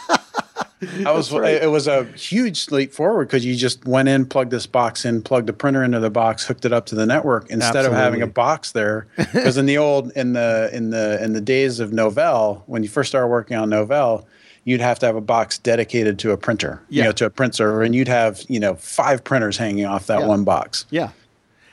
I 1.06 1.12
was. 1.12 1.32
right. 1.32 1.62
It 1.62 1.70
was 1.70 1.86
a 1.86 2.04
huge 2.04 2.70
leap 2.70 2.92
forward 2.92 3.26
because 3.28 3.44
you 3.44 3.54
just 3.54 3.84
went 3.86 4.08
in, 4.08 4.26
plugged 4.26 4.50
this 4.50 4.66
box 4.66 5.04
in, 5.04 5.22
plugged 5.22 5.46
the 5.46 5.52
printer 5.52 5.82
into 5.82 6.00
the 6.00 6.10
box, 6.10 6.44
hooked 6.46 6.64
it 6.64 6.72
up 6.72 6.86
to 6.86 6.94
the 6.94 7.06
network 7.06 7.48
instead 7.50 7.84
of 7.84 7.92
having 7.92 8.22
a 8.22 8.26
box 8.26 8.72
there. 8.72 9.06
Because 9.16 9.56
in 9.56 9.66
the 9.66 9.78
old, 9.78 10.10
in 10.12 10.32
the 10.34 10.70
in 10.72 10.90
the 10.90 11.22
in 11.22 11.32
the 11.32 11.40
days 11.40 11.80
of 11.80 11.90
Novell, 11.90 12.62
when 12.66 12.82
you 12.82 12.88
first 12.88 13.08
started 13.10 13.28
working 13.28 13.56
on 13.56 13.70
Novell, 13.70 14.24
you'd 14.64 14.80
have 14.80 14.98
to 15.00 15.06
have 15.06 15.16
a 15.16 15.20
box 15.20 15.58
dedicated 15.58 16.18
to 16.20 16.30
a 16.32 16.36
printer, 16.36 16.80
you 16.88 17.02
know, 17.02 17.12
to 17.12 17.24
a 17.26 17.30
print 17.30 17.54
server, 17.54 17.82
and 17.82 17.94
you'd 17.94 18.08
have 18.08 18.42
you 18.48 18.60
know 18.60 18.74
five 18.76 19.24
printers 19.24 19.56
hanging 19.56 19.86
off 19.86 20.06
that 20.06 20.20
Yeah. 20.20 20.26
one 20.26 20.44
box. 20.44 20.86
Yeah, 20.90 21.10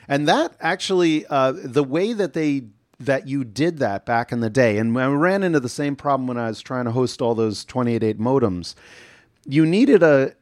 and 0.08 0.26
that 0.28 0.52
actually, 0.60 1.26
uh, 1.26 1.52
the 1.52 1.84
way 1.84 2.12
that 2.12 2.32
they 2.32 2.62
that 3.00 3.26
you 3.26 3.44
did 3.44 3.78
that 3.78 4.04
back 4.04 4.30
in 4.30 4.40
the 4.40 4.50
day, 4.50 4.78
and 4.78 4.96
I 4.98 5.08
ran 5.08 5.42
into 5.42 5.58
the 5.58 5.68
same 5.68 5.96
problem 5.96 6.26
when 6.26 6.36
I 6.36 6.48
was 6.48 6.60
trying 6.60 6.84
to 6.84 6.92
host 6.92 7.22
all 7.22 7.34
those 7.34 7.64
28.8 7.64 8.16
modems. 8.16 8.74
You 9.46 9.66
needed 9.66 10.02
a 10.02 10.34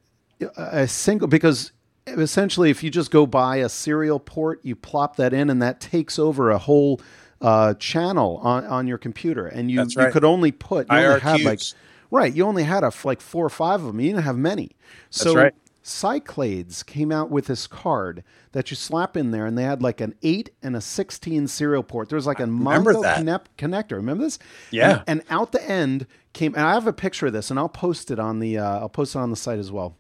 a 0.57 0.87
single 0.87 1.29
because 1.29 1.73
essentially, 2.07 2.71
if 2.71 2.83
you 2.83 2.91
just 2.91 3.11
go 3.11 3.27
buy 3.27 3.57
a 3.57 3.69
serial 3.69 4.19
port, 4.19 4.61
you 4.63 4.77
plop 4.77 5.17
that 5.17 5.33
in, 5.33 5.51
and 5.51 5.63
that 5.63 5.81
takes 5.81 6.19
over 6.19 6.51
a 6.51 6.59
whole 6.59 7.01
uh, 7.41 7.75
channel 7.75 8.41
on 8.43 8.65
on 8.67 8.87
your 8.87 8.99
computer, 8.99 9.47
and 9.47 9.71
you 9.71 9.79
That's 9.79 9.95
you 9.97 10.11
could 10.11 10.25
only 10.25 10.53
put 10.53 10.91
you 10.91 10.97
only 10.99 11.21
had 11.21 11.41
like 11.43 11.61
right, 12.11 12.35
you 12.35 12.45
only 12.45 12.65
had 12.65 12.83
a, 12.83 12.93
like 13.05 13.21
four 13.21 13.45
or 13.47 13.51
five 13.51 13.81
of 13.81 13.87
them. 13.87 14.01
You 14.01 14.11
didn't 14.11 14.25
have 14.25 14.39
many. 14.39 14.73
So 15.11 15.35
right. 15.35 15.55
Cyclades 15.89 16.85
came 16.85 17.11
out 17.11 17.31
with 17.31 17.47
this 17.47 17.67
card 17.67 18.23
that 18.53 18.71
you 18.71 18.77
slap 18.77 19.17
in 19.17 19.31
there, 19.31 19.47
and 19.47 19.57
they 19.57 19.63
had 19.63 19.83
like 19.83 20.01
an 20.01 20.15
eight 20.23 20.51
and 20.63 20.77
a 20.77 20.81
sixteen 20.81 21.49
serial 21.49 21.83
port. 21.83 22.09
There 22.09 22.17
was 22.17 22.27
like 22.27 22.41
a 22.41 22.45
Mongo 22.45 23.03
connect, 23.17 23.57
connector. 23.57 23.93
Remember 23.93 24.25
this? 24.25 24.39
Yeah. 24.71 25.03
And, 25.07 25.21
and 25.21 25.23
out 25.31 25.53
the 25.53 25.69
end 25.69 26.07
came, 26.33 26.55
and 26.55 26.65
I 26.65 26.75
have 26.75 26.87
a 26.87 26.93
picture 26.93 27.27
of 27.27 27.33
this, 27.33 27.51
and 27.51 27.59
I'll 27.59 27.69
post 27.69 28.11
it 28.11 28.19
on 28.19 28.39
the 28.39 28.59
uh, 28.59 28.81
I'll 28.81 28.89
post 28.89 29.15
it 29.15 29.19
on 29.19 29.31
the 29.31 29.37
site 29.37 29.59
as 29.59 29.73
well. 29.73 29.97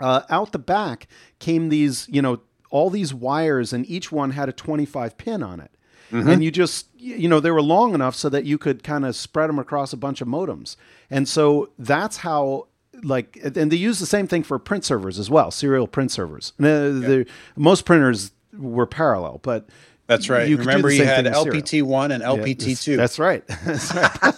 Uh, 0.00 0.22
out 0.30 0.52
the 0.52 0.58
back 0.58 1.08
came 1.38 1.68
these, 1.68 2.06
you 2.08 2.22
know, 2.22 2.40
all 2.70 2.90
these 2.90 3.12
wires, 3.12 3.72
and 3.72 3.84
each 3.88 4.12
one 4.12 4.30
had 4.30 4.48
a 4.48 4.52
twenty-five 4.52 5.18
pin 5.18 5.42
on 5.42 5.60
it. 5.60 5.70
And 6.12 6.44
you 6.44 6.52
just, 6.52 6.86
you 6.96 7.28
know, 7.28 7.40
they 7.40 7.50
were 7.50 7.60
long 7.60 7.92
enough 7.92 8.14
so 8.14 8.28
that 8.28 8.44
you 8.44 8.58
could 8.58 8.84
kind 8.84 9.04
of 9.04 9.16
spread 9.16 9.48
them 9.48 9.58
across 9.58 9.92
a 9.92 9.96
bunch 9.96 10.20
of 10.20 10.28
modems. 10.28 10.76
And 11.10 11.28
so 11.28 11.70
that's 11.80 12.18
how 12.18 12.68
like 13.02 13.38
and 13.44 13.70
they 13.70 13.76
use 13.76 13.98
the 13.98 14.06
same 14.06 14.26
thing 14.26 14.42
for 14.42 14.58
print 14.58 14.84
servers 14.84 15.18
as 15.18 15.28
well 15.30 15.50
serial 15.50 15.86
print 15.86 16.10
servers 16.10 16.52
And, 16.58 16.66
uh, 16.66 17.06
the- 17.08 17.26
most 17.56 17.84
printers 17.84 18.32
were 18.56 18.86
parallel 18.86 19.40
but 19.42 19.68
That's 20.06 20.28
right. 20.28 20.48
you 20.48 20.56
Remember, 20.56 20.90
you 20.90 21.04
had 21.04 21.24
thing 21.24 21.32
with 21.32 21.42
serial. 21.42 21.62
LPT 21.62 21.82
one 21.82 22.10
and 22.12 22.22
LPT 22.22 22.82
two. 22.82 22.96
that's 22.96 23.18
right 23.18 23.46
that's 23.64 23.94
right 23.94 24.34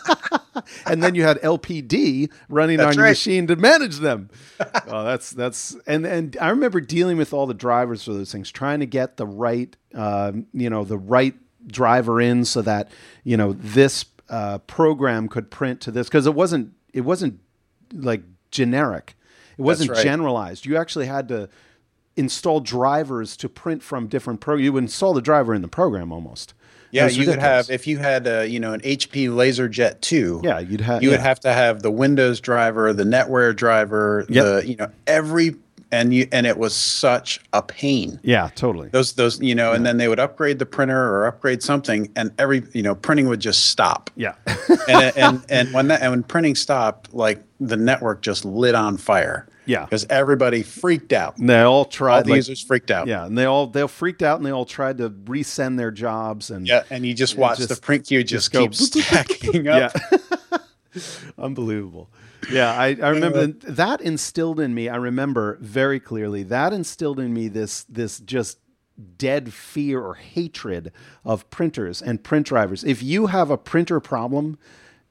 and 0.86 1.02
then 1.02 1.14
you 1.14 1.22
had 1.22 1.40
lpd 1.40 2.30
running 2.48 2.78
That's 2.78 2.88
on 2.88 2.94
your 2.96 3.04
right. 3.04 3.10
machine 3.10 3.46
to 3.46 3.54
manage 3.56 3.98
them 3.98 4.28
oh 4.88 5.04
that's 5.04 5.30
that's 5.30 5.76
and 5.86 6.04
and 6.04 6.36
i 6.40 6.48
remember 6.50 6.80
dealing 6.80 7.16
with 7.16 7.32
all 7.32 7.46
the 7.46 7.54
drivers 7.54 8.02
for 8.02 8.12
those 8.12 8.32
things 8.32 8.50
trying 8.50 8.80
to 8.80 8.86
get 8.86 9.16
the 9.18 9.26
right 9.26 9.76
um, 9.94 10.46
you 10.52 10.68
know 10.68 10.84
the 10.84 10.98
right 10.98 11.34
driver 11.66 12.20
in 12.20 12.44
so 12.44 12.60
that 12.62 12.90
you 13.24 13.36
know 13.36 13.52
this 13.52 14.04
uh, 14.30 14.58
program 14.58 15.28
could 15.28 15.50
print 15.50 15.80
to 15.82 15.90
this 15.92 16.08
because 16.08 16.26
it 16.26 16.34
wasn't 16.34 16.72
it 16.92 17.02
wasn't 17.02 17.38
like 17.94 18.22
generic 18.50 19.14
it 19.58 19.62
wasn't 19.62 19.90
right. 19.90 20.02
generalized 20.02 20.64
you 20.66 20.76
actually 20.76 21.06
had 21.06 21.28
to 21.28 21.48
install 22.16 22.60
drivers 22.60 23.36
to 23.36 23.48
print 23.48 23.82
from 23.82 24.06
different 24.08 24.40
pro 24.40 24.56
you 24.56 24.72
would 24.72 24.82
install 24.84 25.14
the 25.14 25.20
driver 25.22 25.54
in 25.54 25.62
the 25.62 25.68
program 25.68 26.10
almost 26.12 26.54
Yeah, 26.90 27.06
you 27.08 27.24
could 27.26 27.38
have 27.38 27.70
if 27.70 27.86
you 27.86 27.98
had 27.98 28.26
a, 28.26 28.46
you 28.48 28.58
know 28.58 28.72
an 28.72 28.80
HP 28.80 29.28
LaserJet 29.28 30.00
two. 30.00 30.40
Yeah, 30.42 30.58
you'd 30.58 30.80
have- 30.80 31.02
You 31.02 31.10
would 31.10 31.20
have 31.20 31.38
to 31.40 31.52
have 31.52 31.82
the 31.82 31.90
Windows 31.90 32.40
driver, 32.40 32.92
the 32.94 33.04
NetWare 33.04 33.54
driver, 33.54 34.24
Yep. 34.28 34.44
the 34.44 34.68
you 34.68 34.76
know 34.76 34.90
every 35.06 35.56
and 35.90 36.12
you 36.12 36.28
and 36.32 36.46
it 36.46 36.58
was 36.58 36.74
such 36.74 37.40
a 37.52 37.62
pain. 37.62 38.20
Yeah, 38.22 38.50
totally. 38.54 38.88
Those 38.88 39.14
those 39.14 39.40
you 39.40 39.54
know, 39.54 39.72
and 39.72 39.84
then 39.86 39.96
they 39.96 40.08
would 40.08 40.20
upgrade 40.20 40.58
the 40.58 40.66
printer 40.66 40.98
or 41.14 41.26
upgrade 41.26 41.62
something, 41.62 42.10
and 42.16 42.32
every 42.38 42.62
you 42.72 42.82
know 42.82 42.94
printing 42.94 43.28
would 43.28 43.40
just 43.40 43.66
stop. 43.66 44.10
Yeah. 44.16 44.34
and 44.88 45.16
and 45.16 45.44
and 45.50 45.72
when 45.72 45.88
that 45.88 46.02
and 46.02 46.10
when 46.10 46.22
printing 46.22 46.54
stopped, 46.54 47.14
like 47.14 47.42
the 47.60 47.76
network 47.76 48.22
just 48.22 48.44
lit 48.44 48.74
on 48.74 48.96
fire. 48.96 49.46
Yeah. 49.66 49.84
because 49.84 50.06
everybody 50.08 50.62
freaked 50.62 51.12
out. 51.12 51.36
And 51.36 51.46
they 51.46 51.60
all 51.60 51.84
tried. 51.84 52.16
All 52.16 52.22
the 52.22 52.30
like, 52.30 52.36
users 52.38 52.62
freaked 52.62 52.90
out. 52.90 53.06
Yeah, 53.06 53.26
and 53.26 53.36
they 53.36 53.44
all 53.44 53.66
they 53.66 53.82
all 53.82 53.88
freaked 53.88 54.22
out 54.22 54.38
and 54.38 54.46
they 54.46 54.50
all 54.50 54.64
tried 54.64 54.96
to 54.96 55.10
resend 55.10 55.76
their 55.76 55.90
jobs 55.90 56.50
and 56.50 56.66
Yeah, 56.66 56.84
and 56.88 57.04
you 57.04 57.12
just 57.12 57.36
watch 57.36 57.58
just- 57.58 57.68
the 57.68 57.76
print 57.76 58.06
queue 58.06 58.22
just, 58.24 58.50
just 58.50 58.52
go 58.52 58.62
keep 58.62 58.74
stacking 58.74 59.68
up. 59.68 59.92
Yeah. 59.94 60.18
Unbelievable. 61.38 62.10
Yeah, 62.50 62.72
I, 62.72 62.96
I 63.02 63.08
remember 63.10 63.46
that 63.48 64.00
instilled 64.00 64.60
in 64.60 64.74
me. 64.74 64.88
I 64.88 64.96
remember 64.96 65.58
very 65.60 65.98
clearly 66.00 66.42
that 66.44 66.72
instilled 66.72 67.18
in 67.20 67.34
me 67.34 67.48
this 67.48 67.84
this 67.84 68.20
just 68.20 68.58
dead 69.16 69.52
fear 69.52 70.00
or 70.00 70.14
hatred 70.14 70.92
of 71.24 71.48
printers 71.50 72.00
and 72.02 72.22
print 72.22 72.46
drivers. 72.46 72.84
If 72.84 73.02
you 73.02 73.26
have 73.26 73.50
a 73.50 73.56
printer 73.58 74.00
problem, 74.00 74.58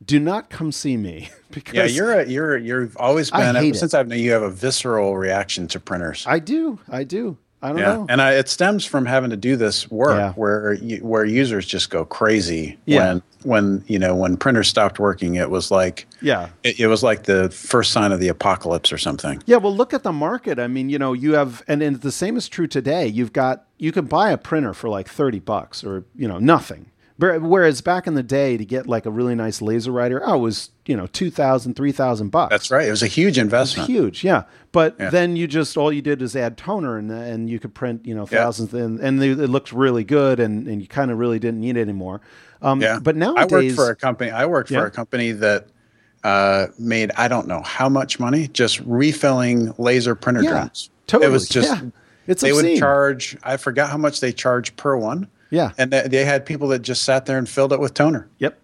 do 0.03 0.19
not 0.19 0.49
come 0.49 0.71
see 0.71 0.97
me 0.97 1.29
because 1.51 1.75
Yeah, 1.75 1.85
you're 1.85 2.19
a, 2.19 2.25
you're 2.27 2.57
you've 2.57 2.97
always 2.97 3.29
been 3.31 3.55
ever 3.55 3.65
it. 3.65 3.75
since 3.75 3.93
I've 3.93 4.07
known 4.07 4.19
you 4.19 4.31
have 4.31 4.41
a 4.43 4.49
visceral 4.49 5.17
reaction 5.17 5.67
to 5.69 5.79
printers. 5.79 6.25
I 6.27 6.39
do. 6.39 6.79
I 6.89 7.03
do. 7.03 7.37
I 7.61 7.69
don't 7.69 7.77
yeah, 7.79 7.85
know. 7.93 8.05
and 8.07 8.21
I, 8.21 8.33
it 8.33 8.47
stems 8.49 8.85
from 8.85 9.05
having 9.07 9.31
to 9.31 9.37
do 9.37 9.55
this 9.55 9.89
work 9.89 10.17
Yeah. 10.17 10.33
where 10.33 10.75
where 11.01 11.25
users 11.25 11.65
just 11.65 11.89
go 11.89 12.05
crazy 12.05 12.77
Yeah. 12.85 12.99
when 13.13 13.21
when 13.43 13.83
you 13.87 13.97
know 13.97 14.15
when 14.15 14.37
printers 14.37 14.67
stopped 14.67 14.99
working. 14.99 15.35
It 15.35 15.49
was 15.49 15.71
like 15.71 16.05
yeah. 16.21 16.49
it, 16.63 16.79
it 16.79 16.87
was 16.87 17.01
like 17.01 17.23
the 17.23 17.49
first 17.49 17.91
sign 17.91 18.11
of 18.11 18.19
the 18.19 18.27
apocalypse 18.27 18.91
or 18.93 18.97
something. 18.99 19.41
Yeah, 19.47 19.57
well, 19.57 19.75
look 19.75 19.93
at 19.93 20.03
the 20.03 20.11
market. 20.11 20.59
I 20.59 20.67
mean, 20.67 20.89
you 20.89 20.99
know, 20.99 21.13
you 21.13 21.33
have, 21.33 21.63
and, 21.67 21.81
and 21.81 21.95
the 22.01 22.11
same 22.11 22.37
is 22.37 22.47
true 22.47 22.67
today. 22.67 23.07
You've 23.07 23.33
got, 23.33 23.65
you 23.77 23.91
can 23.91 24.05
buy 24.05 24.29
a 24.31 24.37
printer 24.37 24.73
for 24.73 24.89
like 24.89 25.07
30 25.09 25.39
bucks 25.39 25.83
or, 25.83 26.03
you 26.15 26.27
know, 26.27 26.37
nothing. 26.39 26.91
Where- 27.17 27.39
Whereas 27.39 27.81
back 27.81 28.05
in 28.07 28.13
the 28.13 28.23
day, 28.23 28.57
to 28.57 28.65
get 28.65 28.85
like 28.87 29.05
a 29.05 29.09
really 29.11 29.33
nice 29.35 29.61
laser 29.61 29.91
writer, 29.91 30.21
oh, 30.23 30.35
it 30.35 30.39
was, 30.39 30.69
you 30.85 30.95
know, 30.95 31.07
2000 31.07 31.73
3000 31.75 32.29
bucks. 32.29 32.51
That's 32.51 32.69
right. 32.71 32.87
It 32.87 32.91
was 32.91 33.01
a 33.03 33.07
huge 33.07 33.37
investment. 33.37 33.89
Huge, 33.89 34.23
yeah. 34.23 34.43
But 34.71 34.95
Yeah. 34.99 35.09
then 35.09 35.35
you 35.35 35.47
just, 35.47 35.77
all 35.77 35.91
you 35.91 36.01
did 36.01 36.21
is 36.21 36.35
add 36.35 36.57
toner 36.57 36.97
and, 36.97 37.09
and 37.11 37.49
you 37.49 37.59
could 37.59 37.73
print, 37.73 38.05
you 38.05 38.13
know, 38.13 38.27
Yeah. 38.31 38.43
thousands, 38.43 38.73
and, 38.73 38.99
and 38.99 39.19
they, 39.21 39.29
it 39.31 39.49
looked 39.49 39.71
really 39.71 40.03
good 40.03 40.39
and, 40.39 40.67
and 40.67 40.81
you 40.81 40.87
kind 40.87 41.09
of 41.09 41.17
really 41.17 41.39
didn't 41.39 41.59
need 41.59 41.75
it 41.77 41.81
anymore. 41.81 42.21
Um, 42.61 42.81
Yeah, 42.81 42.99
But 43.01 43.15
I 43.15 43.19
nowadays, 43.19 43.49
worked 43.51 43.75
for 43.75 43.89
a 43.91 43.95
company. 43.95 44.31
I 44.31 44.45
worked 44.45 44.69
Yeah. 44.71 44.81
for 44.81 44.85
a 44.87 44.91
company 44.91 45.31
that 45.33 45.67
uh, 46.23 46.67
made 46.79 47.11
I 47.15 47.27
don't 47.27 47.47
know 47.47 47.61
how 47.61 47.87
much 47.89 48.19
money 48.19 48.47
just 48.47 48.79
refilling 48.81 49.73
laser 49.77 50.13
printer 50.15 50.41
Yeah, 50.43 50.49
drums. 50.49 50.89
totally. 51.05 51.29
It 51.29 51.31
was 51.31 51.47
just 51.47 51.69
Yeah. 51.71 51.89
It's 52.27 52.41
they 52.41 52.49
obscene. 52.49 52.71
would 52.71 52.79
charge. 52.79 53.37
I 53.43 53.55
forgot 53.57 53.89
how 53.89 53.97
much 53.97 54.19
they 54.19 54.33
charge 54.33 54.75
per 54.75 54.97
one. 54.97 55.27
Yeah. 55.49 55.71
and 55.77 55.91
they, 55.91 56.07
they 56.07 56.25
had 56.25 56.45
people 56.45 56.67
that 56.69 56.79
just 56.81 57.03
sat 57.03 57.25
there 57.25 57.37
and 57.37 57.47
filled 57.47 57.73
it 57.73 57.79
with 57.79 57.93
toner. 57.93 58.27
Yep. 58.39 58.59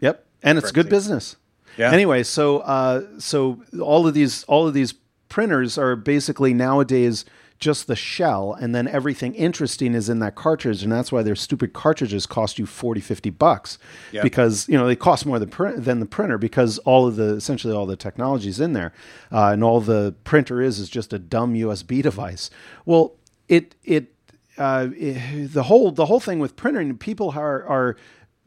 Yep. 0.00 0.24
And 0.42 0.58
it's 0.58 0.72
good 0.72 0.88
business. 0.88 1.36
Yeah. 1.76 1.92
Anyway, 1.92 2.22
so 2.24 2.58
uh, 2.60 3.04
so 3.18 3.62
all 3.80 4.06
of 4.06 4.14
these 4.14 4.44
all 4.44 4.66
of 4.66 4.74
these 4.74 4.94
printers 5.28 5.78
are 5.78 5.94
basically 5.96 6.52
nowadays 6.54 7.24
just 7.60 7.88
the 7.88 7.96
shell 7.96 8.56
and 8.60 8.72
then 8.72 8.86
everything 8.86 9.34
interesting 9.34 9.92
is 9.92 10.08
in 10.08 10.20
that 10.20 10.36
cartridge 10.36 10.84
and 10.84 10.92
that's 10.92 11.10
why 11.10 11.22
their 11.24 11.34
stupid 11.34 11.72
cartridges 11.72 12.24
cost 12.24 12.56
you 12.56 12.64
40 12.66 13.00
50 13.00 13.30
bucks 13.30 13.78
Yeah. 14.12 14.22
because 14.22 14.68
you 14.68 14.78
know 14.78 14.86
they 14.86 14.94
cost 14.94 15.26
more 15.26 15.40
than, 15.40 15.48
print, 15.50 15.84
than 15.84 15.98
the 15.98 16.06
printer 16.06 16.38
because 16.38 16.78
all 16.78 17.08
of 17.08 17.16
the 17.16 17.34
essentially 17.34 17.74
all 17.74 17.84
the 17.84 17.96
technology 17.96 18.48
is 18.48 18.60
in 18.60 18.74
there 18.74 18.92
uh, 19.32 19.46
and 19.52 19.64
all 19.64 19.80
the 19.80 20.14
printer 20.22 20.62
is 20.62 20.78
is 20.78 20.88
just 20.88 21.12
a 21.12 21.18
dumb 21.18 21.54
usb 21.54 22.00
device 22.00 22.48
well 22.86 23.14
it 23.48 23.74
it 23.82 24.14
uh, 24.58 24.88
eh, 24.98 25.46
the 25.46 25.64
whole 25.64 25.92
the 25.92 26.06
whole 26.06 26.20
thing 26.20 26.38
with 26.38 26.56
printing, 26.56 26.96
people 26.98 27.30
are 27.30 27.64
are 27.64 27.96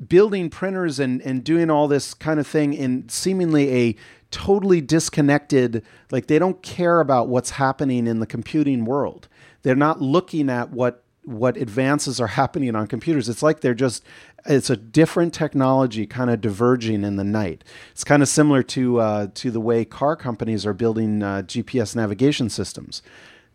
building 0.07 0.49
printers 0.49 0.99
and 0.99 1.21
and 1.21 1.43
doing 1.43 1.69
all 1.69 1.87
this 1.87 2.13
kind 2.13 2.39
of 2.39 2.47
thing 2.47 2.73
in 2.73 3.07
seemingly 3.09 3.73
a 3.75 3.95
totally 4.31 4.81
disconnected 4.81 5.83
like 6.09 6.27
they 6.27 6.39
don't 6.39 6.61
care 6.63 6.99
about 7.01 7.27
what's 7.27 7.51
happening 7.51 8.07
in 8.07 8.19
the 8.19 8.25
computing 8.25 8.85
world. 8.85 9.27
They're 9.63 9.75
not 9.75 10.01
looking 10.01 10.49
at 10.49 10.71
what 10.71 11.03
what 11.23 11.55
advances 11.55 12.19
are 12.19 12.27
happening 12.27 12.75
on 12.75 12.87
computers. 12.87 13.29
It's 13.29 13.43
like 13.43 13.61
they're 13.61 13.73
just 13.73 14.03
it's 14.45 14.71
a 14.71 14.77
different 14.77 15.33
technology 15.33 16.07
kind 16.07 16.31
of 16.31 16.41
diverging 16.41 17.03
in 17.03 17.15
the 17.15 17.23
night. 17.23 17.63
It's 17.91 18.03
kind 18.03 18.23
of 18.23 18.29
similar 18.29 18.63
to 18.63 18.99
uh, 18.99 19.27
to 19.35 19.51
the 19.51 19.61
way 19.61 19.85
car 19.85 20.15
companies 20.15 20.65
are 20.65 20.73
building 20.73 21.21
uh, 21.21 21.43
GPS 21.45 21.95
navigation 21.95 22.49
systems 22.49 23.01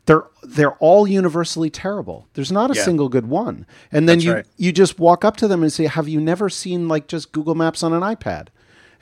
they're 0.06 0.24
they're 0.42 0.74
all 0.74 1.06
universally 1.06 1.68
terrible. 1.70 2.26
There's 2.34 2.52
not 2.52 2.70
a 2.70 2.74
Yeah. 2.74 2.84
single 2.84 3.08
good 3.08 3.26
one. 3.28 3.66
And 3.92 4.08
then 4.08 4.18
That's 4.18 4.24
you 4.24 4.32
right. 4.34 4.46
you 4.56 4.72
just 4.72 4.98
walk 4.98 5.24
up 5.24 5.36
to 5.38 5.48
them 5.48 5.62
and 5.62 5.72
say, 5.72 5.86
"Have 5.86 6.08
you 6.08 6.20
never 6.20 6.48
seen 6.48 6.88
like 6.88 7.06
just 7.08 7.32
Google 7.32 7.54
Maps 7.54 7.82
on 7.82 7.92
an 7.92 8.02
iPad?" 8.02 8.48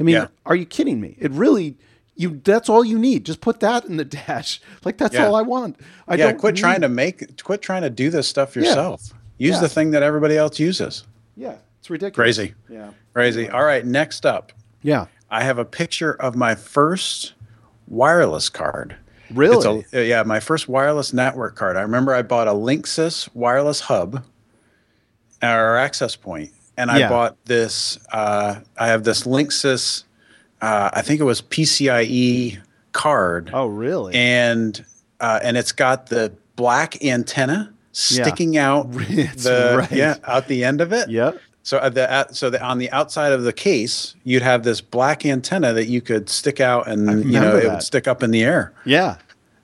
I 0.00 0.02
mean, 0.02 0.14
Yeah. 0.16 0.26
are 0.46 0.56
you 0.56 0.64
kidding 0.66 1.00
me? 1.00 1.16
It 1.20 1.30
really 1.30 1.76
you 2.16 2.40
that's 2.44 2.68
all 2.68 2.84
you 2.84 2.98
need. 2.98 3.24
Just 3.26 3.40
put 3.40 3.60
that 3.60 3.84
in 3.84 3.96
the 3.96 4.04
dash. 4.04 4.60
Like 4.84 4.98
that's 4.98 5.14
Yeah. 5.14 5.26
all 5.26 5.34
I 5.34 5.42
want. 5.42 5.76
I 6.08 6.14
yeah, 6.14 6.26
don't 6.28 6.38
quit 6.38 6.54
need- 6.54 6.60
trying 6.60 6.80
to 6.82 6.88
make, 6.88 7.42
quit 7.42 7.60
trying 7.62 7.82
to 7.82 7.90
do 7.90 8.08
this 8.10 8.26
stuff 8.28 8.54
yourself. 8.56 9.12
Use 9.36 9.58
the 9.60 9.68
thing 9.68 9.90
that 9.90 10.02
everybody 10.02 10.36
else 10.36 10.58
uses. 10.60 11.04
Yeah, 11.36 11.56
it's 11.80 11.90
ridiculous. 11.90 12.14
Crazy, 12.36 12.54
Yeah. 12.70 12.90
crazy. 13.12 13.48
All 13.50 13.64
right, 13.64 13.84
next 13.84 14.24
up, 14.24 14.52
Yeah. 14.82 15.06
I 15.30 15.42
have 15.42 15.58
a 15.58 15.64
picture 15.64 16.12
of 16.12 16.36
my 16.36 16.54
first 16.54 17.32
wireless 17.88 18.48
card. 18.48 18.96
Really? 19.32 19.80
It's 19.80 19.92
a, 19.94 20.06
yeah, 20.06 20.22
my 20.22 20.40
first 20.40 20.68
wireless 20.68 21.12
network 21.12 21.56
card. 21.56 21.76
I 21.76 21.80
remember 21.82 22.12
I 22.14 22.22
bought 22.22 22.48
a 22.48 22.52
Linksys 22.52 23.28
wireless 23.34 23.80
hub 23.80 24.24
or 25.42 25.76
access 25.76 26.16
point, 26.16 26.52
and 26.76 26.90
I 26.90 26.98
Yeah. 26.98 27.08
bought 27.08 27.36
this. 27.44 27.98
Uh, 28.12 28.56
I 28.78 28.88
have 28.88 29.04
this 29.04 29.24
Linksys. 29.24 30.04
Uh, 30.60 30.90
I 30.92 31.02
think 31.02 31.20
it 31.20 31.24
was 31.24 31.42
PCIe 31.42 32.58
card, 32.92 33.50
oh, 33.52 33.66
really? 33.66 34.14
and 34.14 34.84
uh, 35.20 35.40
and 35.42 35.56
it's 35.56 35.72
got 35.72 36.06
the 36.06 36.32
black 36.56 37.02
antenna 37.04 37.72
sticking 37.92 38.56
out 38.56 38.90
the 38.92 39.74
right. 39.78 39.92
yeah 39.92 40.16
out 40.24 40.48
the 40.48 40.64
end 40.64 40.80
of 40.80 40.92
it. 40.92 41.10
yeah. 41.10 41.32
So 41.64 41.78
at 41.78 41.94
the 41.94 42.08
at, 42.10 42.36
so 42.36 42.50
the, 42.50 42.62
on 42.62 42.78
the 42.78 42.90
outside 42.92 43.32
of 43.32 43.42
the 43.42 43.52
case, 43.52 44.14
you'd 44.22 44.42
have 44.42 44.62
this 44.62 44.80
black 44.80 45.24
antenna 45.26 45.72
that 45.72 45.86
you 45.86 46.00
could 46.00 46.28
stick 46.28 46.60
out, 46.60 46.86
and 46.86 47.24
you 47.24 47.40
know 47.40 47.40
remember 47.46 47.60
it 47.66 47.70
would 47.72 47.82
stick 47.82 48.06
up 48.06 48.22
in 48.22 48.30
the 48.30 48.44
air. 48.44 48.72
Yeah. 48.84 49.16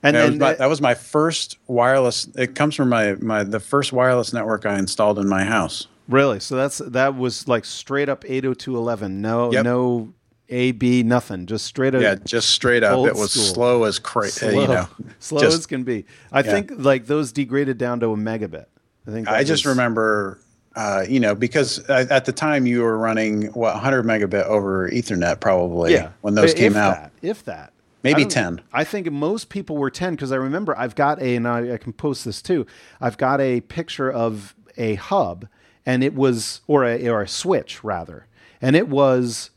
And, 0.03 0.15
That 0.15 0.21
was, 0.23 0.29
and 0.31 0.39
my, 0.39 0.53
that 0.55 0.65
was 0.65 0.81
my 0.81 0.95
first 0.95 1.57
wireless. 1.67 2.27
It 2.35 2.55
comes 2.55 2.73
from 2.75 2.89
my 2.89 3.13
my 3.21 3.43
the 3.43 3.59
first 3.59 3.93
wireless 3.93 4.33
network 4.33 4.65
I 4.65 4.79
installed 4.79 5.19
in 5.19 5.29
my 5.29 5.43
house. 5.43 5.87
really, 6.09 6.39
so 6.39 6.55
that's 6.55 6.79
that 6.79 7.15
was 7.15 7.47
like 7.47 7.65
straight 7.65 8.09
up 8.09 8.23
802.11. 8.23 9.11
No, 9.11 9.51
Yep. 9.53 9.63
no 9.63 10.11
A 10.49 10.71
B 10.71 11.03
nothing. 11.03 11.45
Just 11.45 11.65
straight 11.67 11.93
up. 11.93 12.01
Yeah, 12.01 12.15
just 12.15 12.49
straight 12.49 12.81
up. 12.83 12.93
It 13.07 13.13
was 13.15 13.31
school. 13.31 13.43
slow 13.53 13.83
as 13.83 13.99
crazy. 13.99 14.39
slow, 14.49 14.61
You 14.61 14.67
know, 14.67 14.87
slow 15.19 15.39
just- 15.39 15.59
as 15.59 15.65
can 15.67 15.83
be. 15.83 16.05
I 16.31 16.41
think 16.41 16.71
like 16.77 17.05
those 17.05 17.31
degraded 17.31 17.77
down 17.77 17.99
to 17.99 18.07
a 18.07 18.17
megabit. 18.17 18.65
I 19.07 19.11
think 19.11 19.27
I 19.27 19.43
just 19.43 19.65
was- 19.67 19.75
remember, 19.75 20.39
uh, 20.75 21.03
you 21.07 21.19
know, 21.19 21.35
because 21.35 21.79
at 21.89 22.09
at 22.11 22.25
the 22.25 22.31
time 22.31 22.65
you 22.65 22.81
were 22.81 22.97
running 22.97 23.47
what 23.47 23.73
100 23.73 24.03
megabit 24.05 24.43
over 24.45 24.89
Ethernet 24.89 25.39
probably 25.39 25.93
Yeah, 25.93 26.11
when 26.21 26.35
those 26.35 26.51
if 26.51 26.57
came 26.57 26.75
out. 26.75 26.95
that, 26.95 27.11
if 27.21 27.43
that. 27.45 27.73
Maybe 28.03 28.23
I 28.23 28.27
10. 28.27 28.61
I 28.73 28.83
think 28.83 29.11
most 29.11 29.49
people 29.49 29.77
were 29.77 29.91
10 29.91 30.15
because 30.15 30.31
I 30.31 30.35
remember 30.37 30.75
I've 30.77 30.95
got 30.95 31.21
a, 31.21 31.35
and 31.35 31.47
I, 31.47 31.73
I 31.73 31.77
can 31.77 31.93
post 31.93 32.25
this 32.25 32.41
too. 32.41 32.65
I've 32.99 33.17
got 33.17 33.39
a 33.39 33.61
picture 33.61 34.11
of 34.11 34.55
a 34.75 34.95
hub 34.95 35.47
and 35.85 36.03
it 36.03 36.15
was, 36.15 36.61
or 36.67 36.83
a, 36.83 37.07
or 37.09 37.21
a 37.21 37.27
switch 37.27 37.83
rather, 37.83 38.25
and 38.61 38.75
it 38.75 38.87
was 38.87 39.51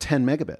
10 0.00 0.24
megabit. 0.26 0.58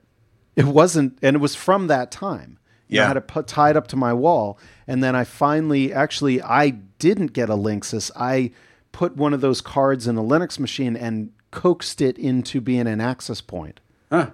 It 0.55 0.67
wasn't, 0.67 1.19
and 1.23 1.35
it 1.35 1.41
was 1.41 1.57
from 1.57 1.89
that 1.89 2.11
time. 2.13 2.59
You 2.89 2.99
know, 2.99 3.03
I 3.03 3.05
Yeah. 3.05 3.09
had 3.09 3.17
it 3.17 3.27
put, 3.27 3.47
tied 3.49 3.77
up 3.77 3.89
to 3.89 3.97
my 3.97 4.13
wall. 4.13 4.59
And 4.87 5.03
then 5.03 5.17
I 5.17 5.25
finally, 5.25 5.93
actually, 5.93 6.41
I 6.43 6.71
didn't 7.01 7.33
get 7.33 7.49
a 7.51 7.55
Linksys. 7.55 8.11
I 8.15 8.53
put 8.95 9.17
one 9.17 9.35
of 9.35 9.41
those 9.43 9.61
cards 9.61 10.07
in 10.07 10.17
a 10.17 10.23
Linux 10.23 10.59
machine 10.59 10.97
and 10.97 11.31
coaxed 11.51 12.01
it 12.01 12.17
into 12.17 12.61
being 12.61 12.87
an 12.87 13.01
access 13.01 13.41
point. 13.41 13.81
Huh. 14.11 14.31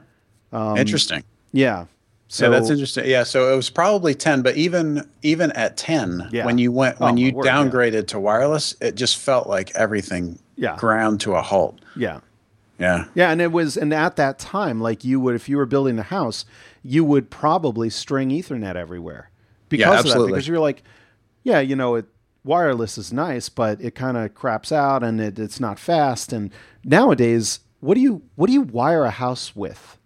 Um, 0.53 0.77
interesting. 0.77 1.25
Yeah. 1.53 1.87
So 2.29 2.45
yeah, 2.45 2.51
that's 2.51 2.71
interesting. 2.71 3.07
Yeah, 3.07 3.25
so 3.25 3.53
it 3.53 3.57
was 3.57 3.71
probably 3.71 4.15
10, 4.15 4.43
but 4.43 4.57
even 4.57 5.09
even 5.23 5.51
at 5.53 5.77
10, 5.77 6.29
Yeah. 6.31 6.45
when 6.45 6.59
you 6.59 6.71
went 6.71 7.01
when 7.01 7.15
Oh, 7.15 7.17
you 7.17 7.33
word, 7.35 7.47
yeah. 7.47 7.57
downgraded 7.57 8.07
to 8.09 8.21
wireless, 8.21 8.77
it 8.81 8.95
just 8.95 9.17
felt 9.17 9.49
like 9.49 9.73
everything 9.75 10.39
Yeah. 10.57 10.77
ground 10.77 11.21
to 11.23 11.35
a 11.35 11.43
halt. 11.43 11.81
Yeah. 11.97 12.21
Yeah. 12.79 13.07
Yeah, 13.15 13.31
and 13.31 13.41
it 13.43 13.51
was, 13.53 13.77
and 13.77 13.93
at 13.93 14.17
that 14.17 14.39
time, 14.39 14.81
like 14.81 15.05
you 15.05 15.19
would, 15.21 15.35
if 15.35 15.49
you 15.49 15.57
were 15.57 15.67
building 15.67 15.99
a 15.99 16.03
house, 16.05 16.45
you 16.85 17.05
would 17.05 17.31
probably 17.31 17.91
string 17.91 18.29
Ethernet 18.31 18.77
everywhere 18.77 19.31
because 19.69 20.05
of 20.07 20.21
that. 20.21 20.27
Because 20.27 20.47
you're 20.47 20.61
like, 20.61 20.83
yeah, 21.43 21.61
you 21.61 21.75
know, 21.77 21.97
it 21.97 22.07
wireless 22.45 22.97
is 22.99 23.13
nice, 23.13 23.49
but 23.49 23.81
it 23.81 23.95
kind 23.95 24.17
of 24.17 24.35
craps 24.35 24.73
out 24.73 25.03
and 25.03 25.21
it, 25.21 25.39
it's 25.39 25.61
not 25.61 25.79
fast. 25.79 26.33
And 26.33 26.51
nowadays, 26.85 27.61
what 27.81 27.95
do 27.95 28.01
you 28.01 28.23
what 28.37 28.47
do 28.47 28.53
you 28.53 28.63
wire 28.63 29.05
a 29.05 29.11
house 29.11 29.55
with? 29.57 29.99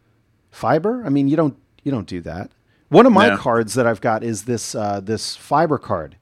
Fiber? 0.50 1.02
I 1.04 1.08
mean, 1.08 1.28
you 1.28 1.36
don't 1.36 1.56
you 1.82 1.90
don't 1.92 2.06
do 2.06 2.20
that. 2.22 2.50
One 2.88 3.06
of 3.06 3.12
my 3.12 3.28
No. 3.30 3.36
cards 3.36 3.74
that 3.74 3.86
I've 3.86 4.00
got 4.00 4.22
is 4.22 4.44
this 4.44 4.74
uh, 4.74 5.00
this 5.00 5.34
fiber 5.36 5.78
card, 5.78 6.16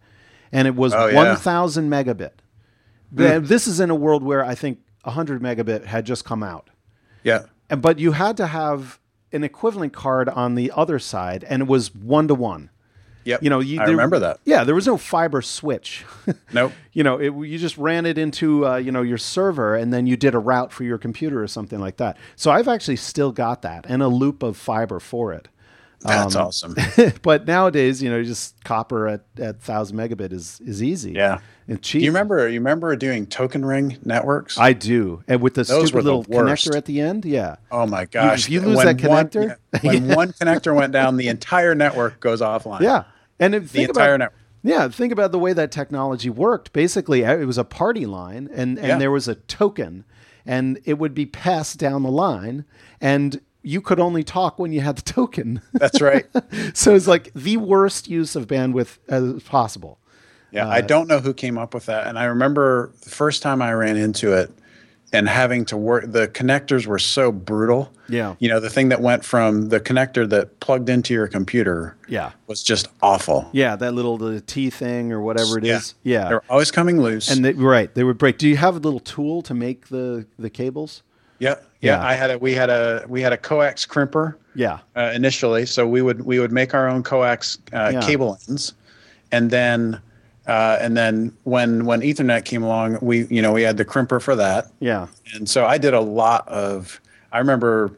and 0.50 0.66
it 0.66 0.74
was 0.74 0.94
Oh, 0.94 1.06
yeah. 1.06 1.14
One 1.16 1.36
thousand 1.36 1.90
megabit. 1.90 2.32
Th- 3.16 3.42
This 3.42 3.66
is 3.66 3.78
in 3.80 3.90
a 3.90 3.94
world 3.94 4.22
where 4.22 4.42
I 4.44 4.54
think 4.54 4.78
100 5.04 5.42
megabit 5.42 5.84
had 5.84 6.06
just 6.06 6.24
come 6.24 6.42
out. 6.42 6.70
Yeah. 7.22 7.42
And 7.68 7.82
but 7.82 7.98
you 7.98 8.12
had 8.12 8.36
to 8.38 8.46
have 8.46 8.98
an 9.32 9.44
equivalent 9.44 9.92
card 9.92 10.28
on 10.28 10.54
the 10.54 10.72
other 10.74 10.98
side, 10.98 11.44
and 11.44 11.62
it 11.62 11.68
was 11.68 11.94
one 11.94 12.28
to 12.28 12.34
one. 12.34 12.70
Yep. 13.24 13.42
You 13.42 13.50
know, 13.50 13.60
you, 13.60 13.80
I 13.80 13.84
there- 13.86 13.94
remember 13.94 14.18
that. 14.20 14.40
Yeah, 14.44 14.64
there 14.64 14.74
was 14.74 14.86
no 14.86 14.96
fiber 14.96 15.42
switch. 15.42 16.04
Nope. 16.52 16.72
you 16.92 17.02
know, 17.02 17.16
it, 17.18 17.30
you 17.48 17.56
just 17.58 17.76
ran 17.78 18.04
it 18.06 18.18
into 18.18 18.66
uh, 18.66 18.76
you 18.76 18.92
know 18.92 19.02
your 19.02 19.18
server, 19.18 19.74
and 19.74 19.92
then 19.92 20.06
you 20.06 20.16
did 20.16 20.34
a 20.34 20.38
route 20.38 20.72
for 20.72 20.84
your 20.84 20.98
computer 20.98 21.42
or 21.42 21.46
something 21.48 21.80
like 21.80 21.96
that. 21.96 22.16
So 22.36 22.50
I've 22.50 22.68
actually 22.68 22.96
still 22.96 23.32
got 23.32 23.62
that 23.62 23.86
and 23.88 24.02
a 24.02 24.08
loop 24.08 24.42
of 24.42 24.56
fiber 24.56 25.00
for 25.00 25.32
it. 25.32 25.48
That's 26.00 26.34
Um, 26.34 26.46
awesome. 26.48 26.74
but 27.22 27.46
nowadays, 27.46 28.02
you 28.02 28.10
know, 28.10 28.22
just 28.24 28.62
copper 28.64 29.06
at 29.08 29.20
at 29.38 29.60
thousand 29.62 29.96
megabit 29.96 30.32
is 30.32 30.60
is 30.64 30.82
easy. 30.82 31.12
Yeah. 31.12 31.38
and 31.68 31.78
Do 31.78 31.82
cheap. 31.82 32.02
you 32.02 32.10
remember 32.10 32.48
you 32.48 32.58
remember 32.58 32.94
doing 32.96 33.26
token 33.26 33.64
ring 33.64 33.98
networks? 34.04 34.58
I 34.58 34.72
do, 34.72 35.22
and 35.28 35.40
with 35.40 35.54
the 35.54 35.62
Those 35.62 35.88
stupid 35.88 36.04
little 36.04 36.24
worst. 36.28 36.66
connector 36.66 36.76
at 36.76 36.84
the 36.86 37.00
end. 37.00 37.24
Yeah. 37.24 37.56
oh 37.70 37.86
my 37.86 38.04
gosh. 38.06 38.44
if 38.44 38.50
you 38.50 38.60
lose 38.60 38.76
When 38.78 38.96
that 38.96 39.08
one- 39.08 39.28
connector- 39.28 39.56
yeah, 39.74 39.80
when 39.82 40.08
one 40.08 40.32
connector 40.32 40.74
went 40.74 40.92
down, 40.92 41.16
the 41.16 41.28
entire 41.28 41.74
network 41.74 42.18
goes 42.20 42.40
offline. 42.40 42.80
Yeah, 42.80 43.04
and 43.44 43.54
The 43.54 43.60
think 43.60 43.88
entire 43.90 44.14
about, 44.14 44.18
network. 44.18 44.38
Yeah, 44.64 44.88
think 44.88 45.12
about 45.12 45.32
the 45.32 45.38
way 45.38 45.52
that 45.52 45.72
technology 45.72 46.30
worked. 46.30 46.72
Basically, 46.72 47.24
uh, 47.24 47.36
it 47.36 47.46
was 47.46 47.58
a 47.58 47.64
party 47.64 48.06
line, 48.06 48.48
and 48.52 48.78
and 48.78 48.86
Yeah. 48.88 48.98
there 48.98 49.10
was 49.10 49.26
a 49.28 49.34
token, 49.34 50.04
and 50.46 50.78
it 50.84 50.98
would 50.98 51.14
be 51.14 51.26
passed 51.26 51.78
down 51.78 52.02
the 52.04 52.10
line, 52.10 52.64
and 53.00 53.40
you 53.62 53.80
could 53.80 54.00
only 54.00 54.22
talk 54.24 54.58
when 54.58 54.72
you 54.72 54.80
had 54.80 54.96
the 54.96 55.02
token. 55.18 55.60
That's 55.72 56.00
right. 56.00 56.26
so 56.74 56.94
it's 56.94 57.06
like 57.08 57.32
the 57.34 57.56
worst 57.56 58.08
use 58.08 58.36
of 58.36 58.46
bandwidth 58.46 58.98
as 59.08 59.42
possible. 59.44 59.98
Yeah, 60.52 60.68
I 60.68 60.80
don't 60.82 61.08
know 61.08 61.18
who 61.20 61.32
came 61.32 61.56
up 61.56 61.72
with 61.72 61.86
that. 61.86 62.06
And 62.08 62.18
I 62.18 62.24
remember 62.24 62.92
the 63.02 63.08
first 63.10 63.40
time 63.42 63.62
I 63.62 63.72
ran 63.72 63.96
into 63.96 64.34
it 64.34 64.50
and 65.12 65.28
having 65.28 65.64
to 65.66 65.76
work, 65.76 66.04
the 66.10 66.26
connectors 66.28 66.86
were 66.86 66.98
so 66.98 67.30
brutal. 67.30 67.92
Yeah. 68.08 68.34
You 68.38 68.48
know, 68.48 68.60
the 68.60 68.70
thing 68.70 68.88
that 68.88 69.00
went 69.00 69.24
from 69.24 69.68
the 69.68 69.78
connector 69.80 70.28
that 70.30 70.60
plugged 70.60 70.88
into 70.88 71.12
your 71.12 71.26
computer 71.28 71.96
Yeah, 72.08 72.32
was 72.46 72.62
just 72.62 72.88
awful. 73.02 73.48
yeah, 73.52 73.76
that 73.76 73.92
little 73.94 74.16
the 74.18 74.40
T 74.40 74.70
thing 74.70 75.12
or 75.12 75.20
whatever 75.20 75.58
it 75.58 75.64
Yeah. 75.64 75.76
is. 75.78 75.94
Yeah, 76.02 76.28
they're 76.28 76.42
always 76.48 76.70
coming 76.70 77.00
loose. 77.00 77.30
and 77.30 77.44
they, 77.44 77.52
right, 77.52 77.94
they 77.94 78.04
would 78.04 78.18
break. 78.18 78.38
Do 78.38 78.48
you 78.48 78.56
have 78.56 78.74
a 78.76 78.78
little 78.78 79.00
tool 79.00 79.42
to 79.42 79.54
make 79.54 79.88
the 79.88 80.26
the 80.38 80.50
cables? 80.50 81.02
yeah, 81.38 81.56
yeah, 81.80 81.96
Yeah. 81.98 82.06
I 82.06 82.14
had 82.14 82.30
a, 82.30 82.38
we 82.38 82.52
had 82.54 82.70
a, 82.70 83.04
we 83.08 83.20
had 83.20 83.32
a 83.32 83.36
coax 83.36 83.84
crimper 83.84 84.34
Yeah, 84.54 84.78
uh, 84.96 85.10
initially. 85.14 85.66
So 85.66 85.86
we 85.86 86.00
would, 86.00 86.22
we 86.22 86.38
would 86.38 86.52
make 86.52 86.72
our 86.74 86.88
own 86.88 87.02
coax 87.02 87.58
uh, 87.72 87.90
Yeah. 87.92 88.00
cable 88.02 88.38
ends. 88.48 88.74
And 89.32 89.50
then, 89.50 90.00
uh, 90.46 90.78
and 90.80 90.96
then 90.96 91.36
when, 91.44 91.84
when 91.84 92.00
ethernet 92.00 92.44
came 92.44 92.62
along, 92.62 92.98
we, 93.00 93.26
you 93.26 93.40
know, 93.42 93.52
we 93.52 93.62
had 93.62 93.76
the 93.76 93.84
crimper 93.84 94.20
for 94.20 94.34
that. 94.36 94.66
yeah, 94.80 95.06
And 95.34 95.48
so 95.48 95.64
I 95.66 95.78
did 95.78 95.94
a 95.94 96.00
lot 96.00 96.46
of 96.48 97.00
I 97.32 97.38
remember 97.38 97.92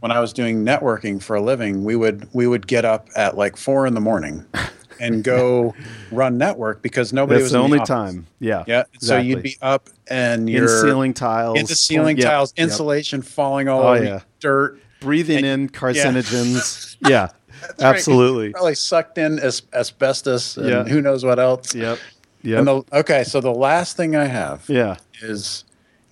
when 0.00 0.12
I 0.12 0.20
was 0.20 0.32
doing 0.32 0.64
networking 0.64 1.22
for 1.22 1.34
a 1.36 1.40
living, 1.40 1.84
we 1.84 1.96
would 1.96 2.28
we 2.32 2.46
would 2.46 2.66
get 2.66 2.84
up 2.84 3.08
at 3.16 3.36
like 3.36 3.56
four 3.56 3.86
in 3.86 3.94
the 3.94 4.00
morning 4.00 4.44
and 5.00 5.24
go 5.24 5.74
run 6.12 6.36
network 6.38 6.82
because 6.82 7.12
nobody 7.12 7.34
that's 7.40 7.44
was 7.44 7.52
the 7.52 7.58
in 7.58 7.64
only 7.64 7.78
office. 7.78 7.88
time. 7.88 8.26
Yeah, 8.40 8.64
Yeah. 8.66 8.84
Exactly. 8.94 9.06
So 9.08 9.18
you'd 9.18 9.42
be 9.42 9.56
up 9.62 9.88
and 10.08 10.48
in 10.48 10.54
you're 10.54 10.68
ceiling 10.82 11.14
tiles, 11.14 11.58
into 11.58 11.74
ceiling 11.74 12.16
Yep, 12.18 12.26
tiles, 12.26 12.54
yep. 12.56 12.64
insulation 12.64 13.22
falling 13.22 13.68
all 13.68 13.82
Oh, 13.82 13.94
over 13.94 14.04
yeah. 14.04 14.20
dirt. 14.40 14.80
breathing 15.00 15.44
in 15.44 15.68
carcinogens. 16.22 16.96
yeah, 17.08 17.28
right. 17.62 17.80
absolutely. 17.80 18.50
Probably 18.50 18.74
sucked 18.74 19.18
in 19.18 19.38
as, 19.38 19.62
asbestos 19.72 20.56
and 20.56 20.68
Yeah. 20.68 20.84
who 20.84 21.00
knows 21.00 21.24
what 21.24 21.38
else. 21.38 21.74
Yep. 21.74 21.98
Yep. 22.42 22.58
And 22.58 22.68
the, 22.68 22.82
okay, 22.92 23.24
so 23.24 23.40
the 23.40 23.52
last 23.52 23.96
thing 23.96 24.14
I 24.14 24.26
have 24.26 24.64
yeah. 24.68 24.96
is 25.22 25.64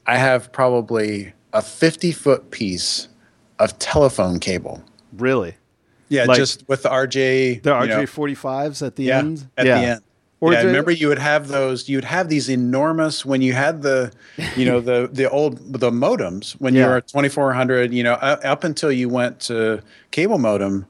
I 0.06 0.18
have 0.18 0.52
probably 0.52 1.32
a 1.52 1.62
50 1.62 2.12
foot 2.12 2.50
piece 2.50 3.08
of 3.58 3.78
telephone 3.78 4.38
cable. 4.38 4.82
Really. 5.16 5.54
Yeah, 6.08 6.24
Like- 6.24 6.36
just 6.36 6.68
with 6.68 6.82
the 6.82 6.88
RJ. 6.88 7.62
The 7.62 7.80
you 7.80 7.86
know, 7.88 8.04
RJ45s 8.04 8.86
at 8.86 8.96
the 8.96 9.04
yeah, 9.04 9.18
end. 9.18 9.48
at 9.56 9.66
yeah. 9.66 9.80
the 9.80 9.86
end. 9.86 10.00
Or 10.38 10.52
yeah, 10.52 10.64
remember 10.64 10.90
you 10.90 11.08
would 11.08 11.18
have 11.18 11.48
those. 11.48 11.88
You'd 11.88 12.04
have 12.04 12.28
these 12.28 12.50
enormous 12.50 13.24
when 13.24 13.40
you 13.40 13.54
had 13.54 13.80
the, 13.80 14.12
you 14.54 14.66
know, 14.66 14.80
the 14.80 15.08
the 15.10 15.30
old 15.30 15.72
the 15.72 15.90
modems 15.90 16.52
when 16.60 16.74
you 16.74 16.84
were 16.84 17.00
2400. 17.00 17.90
You 17.90 18.02
know, 18.02 18.12
up 18.12 18.62
until 18.62 18.92
you 18.92 19.08
went 19.08 19.40
to 19.40 19.82
cable 20.10 20.36
modem, 20.36 20.84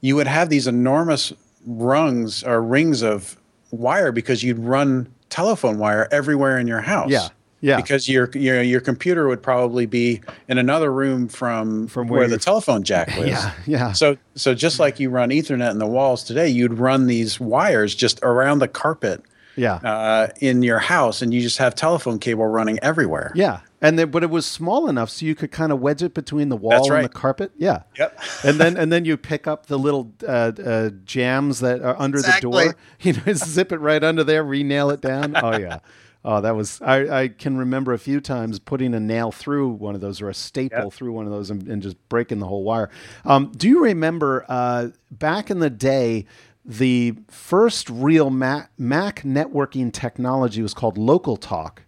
you 0.00 0.16
would 0.16 0.26
have 0.26 0.48
these 0.48 0.66
enormous 0.66 1.32
rungs 1.66 2.42
or 2.44 2.62
rings 2.62 3.02
of 3.02 3.36
wire 3.70 4.12
because 4.12 4.42
you'd 4.42 4.58
run 4.58 5.12
telephone 5.28 5.78
wire 5.78 6.08
everywhere 6.10 6.58
in 6.58 6.66
your 6.66 6.80
house. 6.80 7.10
Yeah. 7.10 7.28
Yeah. 7.62 7.76
Because 7.76 8.08
your 8.08 8.30
your 8.34 8.62
your 8.62 8.80
computer 8.80 9.26
would 9.26 9.42
probably 9.42 9.86
be 9.86 10.20
in 10.46 10.58
another 10.58 10.92
room 10.92 11.26
from 11.26 11.88
From 11.88 12.06
where, 12.06 12.20
where 12.20 12.28
the 12.28 12.38
telephone 12.38 12.82
jack 12.84 13.08
was. 13.18 13.26
Yeah, 13.28 13.52
yeah. 13.66 13.92
So 13.92 14.18
so 14.34 14.54
just 14.54 14.78
like 14.78 15.00
you 15.00 15.08
run 15.10 15.30
Ethernet 15.30 15.70
in 15.70 15.78
the 15.78 15.86
walls 15.86 16.22
today, 16.22 16.48
you'd 16.48 16.74
run 16.74 17.06
these 17.06 17.40
wires 17.40 17.94
just 17.94 18.20
around 18.22 18.58
the 18.58 18.68
carpet 18.68 19.22
Yeah. 19.56 19.76
uh, 19.76 20.28
in 20.40 20.62
your 20.62 20.78
house, 20.78 21.22
and 21.22 21.32
you 21.32 21.40
just 21.40 21.56
have 21.58 21.74
telephone 21.74 22.18
cable 22.18 22.46
running 22.46 22.78
everywhere. 22.82 23.32
yeah. 23.34 23.60
And 23.82 23.98
then, 23.98 24.10
but 24.10 24.22
it 24.22 24.30
was 24.30 24.46
small 24.46 24.88
enough 24.88 25.10
so 25.10 25.26
you 25.26 25.34
could 25.34 25.50
kind 25.52 25.70
of 25.70 25.80
wedge 25.80 26.02
it 26.02 26.14
between 26.14 26.48
the 26.48 26.56
wall 26.56 26.90
and 26.92 27.04
the 27.04 27.08
carpet. 27.10 27.52
Yeah. 27.58 27.82
Yep. 27.98 28.18
and 28.44 28.58
then 28.58 28.76
and 28.76 28.90
then 28.90 29.04
you 29.04 29.16
pick 29.18 29.46
up 29.46 29.66
the 29.66 29.78
little 29.78 30.12
uh, 30.26 30.52
uh, 30.64 30.90
jams 31.04 31.60
that 31.60 31.82
are 31.82 31.94
under 32.00 32.18
Exactly. 32.18 32.50
the 32.50 32.64
door. 32.72 32.76
You 33.00 33.12
know, 33.12 33.32
zip 33.34 33.72
it 33.72 33.78
right 33.78 34.02
under 34.02 34.24
there, 34.24 34.42
re-nail 34.42 34.90
it 34.90 35.00
down. 35.02 35.36
Oh 35.36 35.56
yeah. 35.58 35.80
Oh, 36.24 36.40
that 36.40 36.56
was 36.56 36.80
I, 36.82 37.22
I 37.22 37.28
can 37.28 37.56
remember 37.58 37.92
a 37.92 37.98
few 37.98 38.20
times 38.20 38.58
putting 38.58 38.94
a 38.94 39.00
nail 39.00 39.30
through 39.30 39.68
one 39.70 39.94
of 39.94 40.00
those 40.00 40.20
or 40.22 40.28
a 40.28 40.34
staple 40.34 40.84
Yep. 40.84 40.92
through 40.94 41.12
one 41.12 41.26
of 41.26 41.30
those 41.32 41.50
and, 41.50 41.68
and 41.68 41.82
just 41.82 41.96
breaking 42.08 42.38
the 42.40 42.46
whole 42.46 42.64
wire. 42.64 42.90
Um, 43.24 43.52
do 43.56 43.68
you 43.68 43.82
remember 43.84 44.44
uh, 44.48 44.88
back 45.10 45.50
in 45.50 45.58
the 45.60 45.70
day? 45.70 46.24
The 46.68 47.14
first 47.28 47.88
real 47.88 48.28
Mac, 48.28 48.72
Mac 48.76 49.22
networking 49.22 49.92
technology 49.92 50.62
was 50.62 50.74
called 50.74 50.98
Local 50.98 51.36
Talk, 51.36 51.82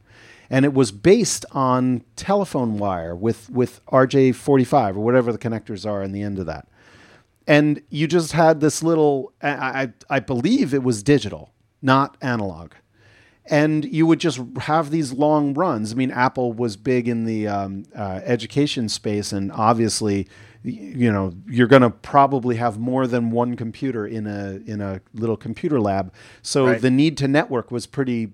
and 0.51 0.65
it 0.65 0.73
was 0.73 0.93
based 0.93 1.45
on 1.53 2.03
telephone 2.17 2.79
wire 2.79 3.15
with 3.15 3.51
with 3.51 3.85
RJ45 3.87 4.97
or 4.97 5.01
whatever 5.01 5.33
the 5.33 5.39
connectors 5.39 5.87
are 5.89 6.03
in 6.03 6.13
the 6.13 6.23
end 6.23 6.39
of 6.39 6.47
that. 6.47 6.69
And 7.47 7.83
you 7.89 8.07
just 8.07 8.33
had 8.33 8.61
this 8.61 8.83
little 8.83 9.33
I, 9.43 9.83
I 9.83 9.93
i 10.11 10.21
believe 10.21 10.75
it 10.75 10.83
was 10.83 11.03
digital 11.03 11.53
not 11.81 12.17
analog. 12.21 12.73
And 13.51 13.87
you 13.87 14.07
would 14.07 14.21
just 14.21 14.41
have 14.61 14.91
these 14.91 15.13
long 15.13 15.55
runs. 15.55 15.93
I 15.93 15.95
mean 15.97 16.11
apple 16.11 16.53
was 16.53 16.77
big 16.77 17.09
in 17.09 17.25
the 17.25 17.49
um, 17.49 17.85
uh, 17.97 18.21
education 18.25 18.89
space 18.89 19.33
and 19.33 19.51
obviously 19.53 20.29
you 20.65 21.11
know 21.11 21.33
you're 21.49 21.69
going 21.69 21.83
to 21.83 21.91
probably 21.91 22.57
have 22.57 22.79
more 22.79 23.07
than 23.07 23.31
one 23.31 23.55
computer 23.57 24.07
in 24.07 24.27
a 24.27 24.61
in 24.67 24.81
a 24.81 25.01
little 25.15 25.37
computer 25.37 25.81
lab. 25.81 26.13
So 26.43 26.67
Right. 26.67 26.81
the 26.81 26.91
need 26.91 27.17
to 27.19 27.29
network 27.29 27.71
was 27.71 27.87
pretty 27.87 28.33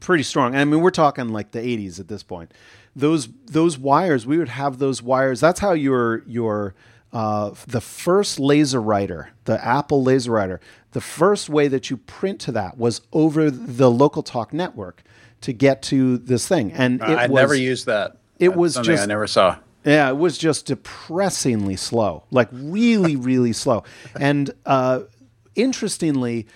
pretty 0.00 0.22
strong. 0.22 0.54
I 0.54 0.64
mean, 0.64 0.80
we're 0.80 0.90
talking 0.90 1.28
like 1.30 1.52
the 1.52 1.58
80s 1.60 1.98
at 2.00 2.08
this 2.08 2.22
point. 2.22 2.52
Those 2.94 3.28
those 3.46 3.76
wires, 3.78 4.26
we 4.26 4.38
would 4.38 4.48
have 4.48 4.78
those 4.78 5.02
wires. 5.02 5.40
That's 5.40 5.60
how 5.60 5.72
your 5.72 6.22
your 6.26 6.74
uh, 7.12 7.52
the 7.66 7.80
first 7.80 8.38
laser 8.40 8.80
writer, 8.80 9.30
the 9.44 9.62
Apple 9.64 10.02
laser 10.02 10.32
writer, 10.32 10.60
the 10.92 11.00
first 11.00 11.48
way 11.48 11.68
that 11.68 11.90
you 11.90 11.96
print 11.98 12.40
to 12.40 12.52
that 12.52 12.76
was 12.78 13.00
over 13.12 13.50
the 13.50 13.90
local 13.90 14.22
talk 14.22 14.52
network 14.52 15.02
to 15.42 15.52
get 15.52 15.82
to 15.82 16.16
this 16.18 16.48
thing. 16.48 16.72
And 16.72 17.00
it 17.02 17.04
I 17.08 17.26
was, 17.26 17.34
never 17.40 17.54
used 17.54 17.86
that. 17.86 18.16
it 18.38 18.48
That's 18.48 18.58
was 18.58 18.74
something 18.74 18.92
I 18.92 18.96
just- 18.96 19.08
never 19.08 19.26
saw. 19.26 19.56
yeah, 19.84 20.08
it 20.08 20.16
was 20.16 20.36
just 20.38 20.66
depressingly 20.66 21.76
slow, 21.76 22.24
like 22.30 22.48
really, 22.52 23.14
really 23.16 23.52
slow. 23.52 23.84
And 24.18 24.50
uh, 24.64 25.00
interestingly, 25.54 26.46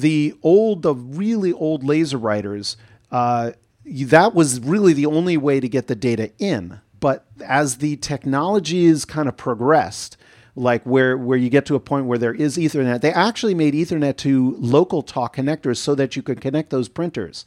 the 0.00 0.34
old, 0.42 0.82
the 0.82 0.94
really 0.94 1.52
old 1.52 1.84
laser 1.84 2.18
writers, 2.18 2.76
uh, 3.10 3.52
that 3.84 4.34
was 4.34 4.60
really 4.60 4.92
the 4.92 5.06
only 5.06 5.36
way 5.36 5.60
to 5.60 5.68
get 5.68 5.86
the 5.86 5.94
data 5.94 6.32
in. 6.38 6.80
But 6.98 7.26
as 7.44 7.78
the 7.78 7.96
technology 7.96 8.76
technologies 8.76 9.04
kind 9.04 9.28
of 9.28 9.36
progressed, 9.36 10.16
like 10.56 10.82
where 10.84 11.16
where 11.18 11.36
you 11.36 11.50
get 11.50 11.66
to 11.66 11.74
a 11.74 11.80
point 11.80 12.06
where 12.06 12.18
there 12.18 12.34
is 12.34 12.56
Ethernet, 12.56 13.02
they 13.02 13.12
actually 13.12 13.54
made 13.54 13.74
Ethernet 13.74 14.16
to 14.18 14.56
local 14.58 15.02
talk 15.02 15.36
connectors 15.36 15.76
so 15.76 15.94
that 15.94 16.16
you 16.16 16.22
could 16.22 16.40
connect 16.40 16.70
those 16.70 16.88
printers. 16.88 17.44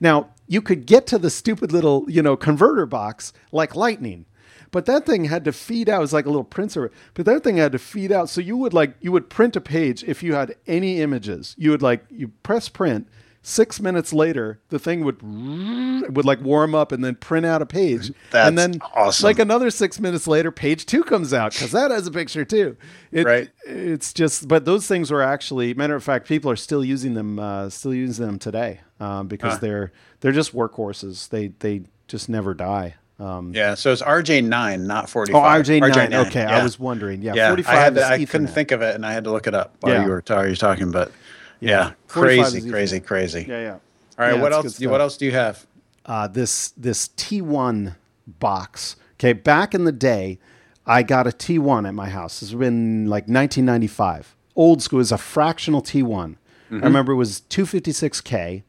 Now 0.00 0.30
you 0.46 0.62
could 0.62 0.86
get 0.86 1.06
to 1.08 1.18
the 1.18 1.30
stupid 1.30 1.72
little 1.72 2.04
you 2.08 2.22
know 2.22 2.36
converter 2.36 2.86
box 2.86 3.32
like 3.50 3.74
lightning. 3.74 4.26
But 4.72 4.86
that 4.86 5.06
thing 5.06 5.26
had 5.26 5.44
to 5.44 5.52
feed 5.52 5.88
out. 5.88 5.98
It 5.98 6.00
was 6.00 6.12
like 6.14 6.26
a 6.26 6.30
little 6.30 6.42
printer. 6.42 6.90
But 7.14 7.26
that 7.26 7.44
thing 7.44 7.58
had 7.58 7.72
to 7.72 7.78
feed 7.78 8.10
out. 8.10 8.28
So 8.28 8.40
you 8.40 8.56
would 8.56 8.72
like 8.72 8.94
you 9.00 9.12
would 9.12 9.30
print 9.30 9.54
a 9.54 9.60
page 9.60 10.02
if 10.02 10.22
you 10.22 10.34
had 10.34 10.56
any 10.66 11.00
images. 11.00 11.54
You 11.58 11.70
would 11.70 11.82
like 11.82 12.04
you 12.10 12.28
press 12.42 12.68
print. 12.68 13.06
Six 13.44 13.80
minutes 13.80 14.12
later, 14.12 14.60
the 14.68 14.78
thing 14.78 15.04
would 15.04 15.20
would 16.16 16.24
like 16.24 16.40
warm 16.40 16.74
up 16.74 16.90
and 16.90 17.04
then 17.04 17.16
print 17.16 17.44
out 17.44 17.60
a 17.60 17.66
page. 17.66 18.12
That's 18.30 18.48
and 18.48 18.56
then 18.56 18.80
awesome. 18.94 19.24
like 19.24 19.38
another 19.38 19.68
six 19.68 20.00
minutes 20.00 20.26
later, 20.26 20.50
page 20.50 20.86
two 20.86 21.02
comes 21.02 21.34
out 21.34 21.52
because 21.52 21.72
that 21.72 21.90
has 21.90 22.06
a 22.06 22.10
picture 22.10 22.44
too. 22.44 22.76
It, 23.10 23.26
Right. 23.26 23.50
It's 23.66 24.12
just, 24.12 24.48
but 24.48 24.64
those 24.64 24.86
things 24.86 25.10
were 25.10 25.22
actually, 25.22 25.74
matter 25.74 25.94
of 25.94 26.02
fact, 26.02 26.26
people 26.26 26.50
are 26.50 26.56
still 26.56 26.84
using 26.84 27.14
them, 27.14 27.38
uh, 27.38 27.68
still 27.68 27.92
using 27.92 28.26
them 28.26 28.38
today 28.38 28.80
um, 29.00 29.26
because 29.28 29.58
they're 29.58 29.92
they're 30.20 30.32
just 30.32 30.54
workhorses. 30.54 31.28
They 31.28 31.48
they 31.48 31.82
just 32.08 32.28
never 32.28 32.54
die. 32.54 32.94
Um, 33.20 33.52
Yeah, 33.54 33.74
so 33.74 33.92
it's 33.92 34.02
RJ9, 34.02 34.80
not 34.86 35.08
45. 35.08 35.36
Oh, 35.40 35.44
RJ9. 35.46 36.26
Okay, 36.26 36.44
I 36.44 36.62
was 36.62 36.78
wondering. 36.78 37.22
Yeah, 37.22 37.34
Yeah, 37.34 37.48
45 37.48 37.74
I, 37.74 37.80
had 37.80 37.94
to- 37.94 38.06
I 38.06 38.24
couldn't 38.24 38.48
think 38.48 38.70
of 38.72 38.82
it, 38.82 38.94
and 38.94 39.06
I 39.06 39.12
had 39.12 39.24
to 39.24 39.30
look 39.30 39.46
it 39.46 39.54
up 39.54 39.76
while 39.80 39.92
Yeah. 39.92 40.02
you 40.04 40.08
were, 40.10 40.22
you 40.28 40.34
were 40.50 40.54
talking. 40.56 40.90
But 40.90 41.12
yeah, 41.60 41.92
45 42.08 42.50
crazy, 42.52 42.70
crazy, 42.70 43.00
crazy. 43.00 43.46
Yeah, 43.48 43.60
yeah. 43.60 43.70
All 43.72 43.78
right, 44.18 44.34
Yeah, 44.36 44.42
what 44.42 44.52
else? 44.52 44.76
Do, 44.76 44.88
what 44.88 45.00
else 45.00 45.16
do 45.16 45.24
you 45.26 45.32
have? 45.32 45.66
uh, 46.06 46.26
this 46.26 46.70
this 46.76 47.08
T1 47.16 47.94
box. 48.26 48.96
Okay, 49.14 49.32
back 49.32 49.72
in 49.74 49.84
the 49.84 49.92
day, 49.92 50.38
I 50.84 51.04
got 51.04 51.26
a 51.28 51.30
T1 51.30 51.86
at 51.86 51.94
my 51.94 52.08
house. 52.08 52.40
This 52.40 52.50
has 52.50 52.58
been 52.58 53.06
like 53.06 53.24
1995. 53.28 54.34
Old 54.56 54.82
school. 54.82 54.98
is 55.00 55.12
a 55.12 55.18
fractional 55.18 55.80
T1. 55.80 56.36
I 56.72 56.74
remember 56.76 57.12
it 57.12 57.16
was 57.16 57.42
256k, 57.50 58.62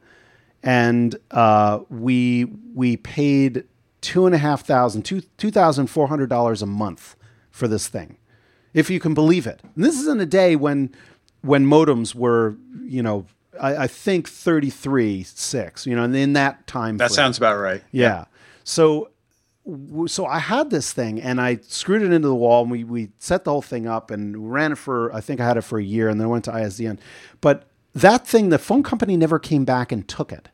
and 0.62 1.16
uh, 1.32 1.80
we 1.90 2.46
we 2.76 2.98
paid 2.98 3.64
two 4.04 4.26
and 4.28 4.36
a 4.36 4.38
half 4.38 4.64
thousand, 4.64 5.04
two 5.04 5.22
two 5.38 5.50
thousand 5.50 5.88
four 5.88 6.08
hundred 6.08 6.30
dollars 6.30 6.62
a 6.62 6.68
month 6.68 7.16
for 7.50 7.68
this 7.68 7.88
thing, 7.88 8.18
if 8.74 8.90
you 8.90 9.00
can 9.00 9.16
believe 9.16 9.48
it. 9.48 9.62
And 9.76 9.84
this 9.84 10.00
is 10.00 10.08
in 10.08 10.20
a 10.20 10.26
day 10.26 10.56
when 10.56 10.94
when 11.42 11.66
modems 11.66 12.14
were, 12.14 12.56
you 12.84 13.02
know, 13.02 13.26
I, 13.60 13.76
I 13.84 13.88
think 13.88 14.30
33 14.30 15.24
six, 15.24 15.88
you 15.88 15.96
know, 15.96 16.04
and 16.04 16.16
in 16.16 16.34
that 16.34 16.68
time. 16.68 16.98
That 16.98 17.10
frame. 17.10 17.16
sounds 17.16 17.38
about 17.38 17.58
right. 17.58 17.82
Yeah. 17.92 18.26
So 18.64 19.10
so 20.08 20.26
I 20.26 20.40
had 20.40 20.70
this 20.70 20.92
thing 20.92 21.22
and 21.22 21.40
I 21.40 21.60
screwed 21.62 22.02
it 22.02 22.12
into 22.12 22.28
the 22.28 22.36
wall 22.36 22.64
and 22.64 22.72
we 22.72 22.84
we 22.84 23.10
set 23.20 23.46
the 23.46 23.52
whole 23.52 23.62
thing 23.62 23.88
up 23.88 24.12
and 24.12 24.52
ran 24.52 24.74
it 24.74 24.78
for 24.78 25.14
I 25.16 25.22
think 25.22 25.40
I 25.40 25.46
had 25.46 25.58
it 25.58 25.62
for 25.62 25.80
a 25.80 25.84
year 25.84 26.10
and 26.10 26.20
then 26.20 26.28
I 26.28 26.30
went 26.30 26.44
to 26.46 26.52
ISDN. 26.52 27.00
But 27.40 27.64
that 27.96 28.28
thing, 28.28 28.50
the 28.50 28.60
phone 28.60 28.84
company 28.84 29.16
never 29.16 29.40
came 29.40 29.64
back 29.64 29.92
and 29.92 30.06
took 30.08 30.34
it. 30.34 30.50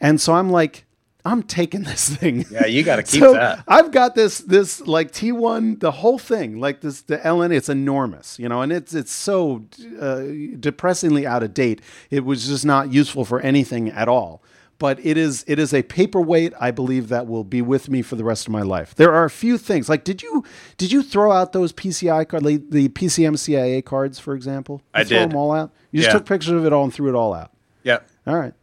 And 0.00 0.20
so 0.20 0.34
I'm 0.34 0.50
like, 0.50 0.86
I'm 1.24 1.42
taking 1.42 1.82
this 1.82 2.08
thing. 2.08 2.46
Yeah, 2.50 2.66
you 2.66 2.82
got 2.82 2.96
to 2.96 3.02
keep 3.02 3.20
so 3.22 3.34
that. 3.34 3.62
I've 3.68 3.90
got 3.90 4.14
this 4.14 4.38
this 4.38 4.80
like 4.80 5.12
T1, 5.12 5.80
the 5.80 5.90
whole 5.90 6.18
thing, 6.18 6.58
like 6.58 6.80
this 6.80 7.02
the 7.02 7.18
LN. 7.18 7.52
It's 7.52 7.68
enormous, 7.68 8.38
you 8.38 8.48
know, 8.48 8.62
and 8.62 8.72
it's 8.72 8.94
it's 8.94 9.12
so 9.12 9.64
uh, 10.00 10.22
depressingly 10.58 11.26
out 11.26 11.42
of 11.42 11.54
date. 11.54 11.80
It 12.10 12.24
was 12.24 12.46
just 12.46 12.64
not 12.64 12.92
useful 12.92 13.24
for 13.24 13.40
anything 13.40 13.90
at 13.90 14.08
all. 14.08 14.42
But 14.78 14.98
it 15.04 15.18
is 15.18 15.44
it 15.46 15.58
is 15.58 15.74
a 15.74 15.82
paperweight. 15.82 16.54
I 16.58 16.70
believe 16.70 17.08
that 17.08 17.26
will 17.26 17.44
be 17.44 17.60
with 17.60 17.90
me 17.90 18.00
for 18.00 18.16
the 18.16 18.24
rest 18.24 18.46
of 18.46 18.52
my 18.52 18.62
life. 18.62 18.94
There 18.94 19.12
are 19.12 19.24
a 19.24 19.30
few 19.30 19.58
things 19.58 19.90
like 19.90 20.04
did 20.04 20.22
you 20.22 20.42
did 20.78 20.90
you 20.90 21.02
throw 21.02 21.30
out 21.32 21.52
those 21.52 21.70
PCI 21.72 22.26
card 22.26 22.44
the 22.44 22.56
the 22.56 22.88
PCM 22.88 23.38
CIA 23.38 23.82
cards 23.82 24.18
for 24.18 24.34
example? 24.34 24.80
You 24.94 25.00
I 25.02 25.04
throw 25.04 25.18
did. 25.18 25.30
them 25.30 25.36
all 25.36 25.52
out. 25.52 25.70
You 25.92 26.00
just 26.00 26.12
took 26.12 26.24
pictures 26.24 26.52
of 26.54 26.64
it 26.64 26.72
all 26.72 26.84
and 26.84 26.94
threw 26.94 27.10
it 27.10 27.14
all 27.14 27.34
out. 27.34 27.52
Yeah. 27.82 27.98
All 28.26 28.36
right. 28.38 28.54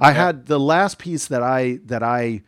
I 0.00 0.12
had 0.12 0.46
the 0.46 0.58
last 0.60 0.98
piece 0.98 1.26
that 1.26 1.42
I 1.42 1.80
that 1.86 2.02
I 2.02 2.42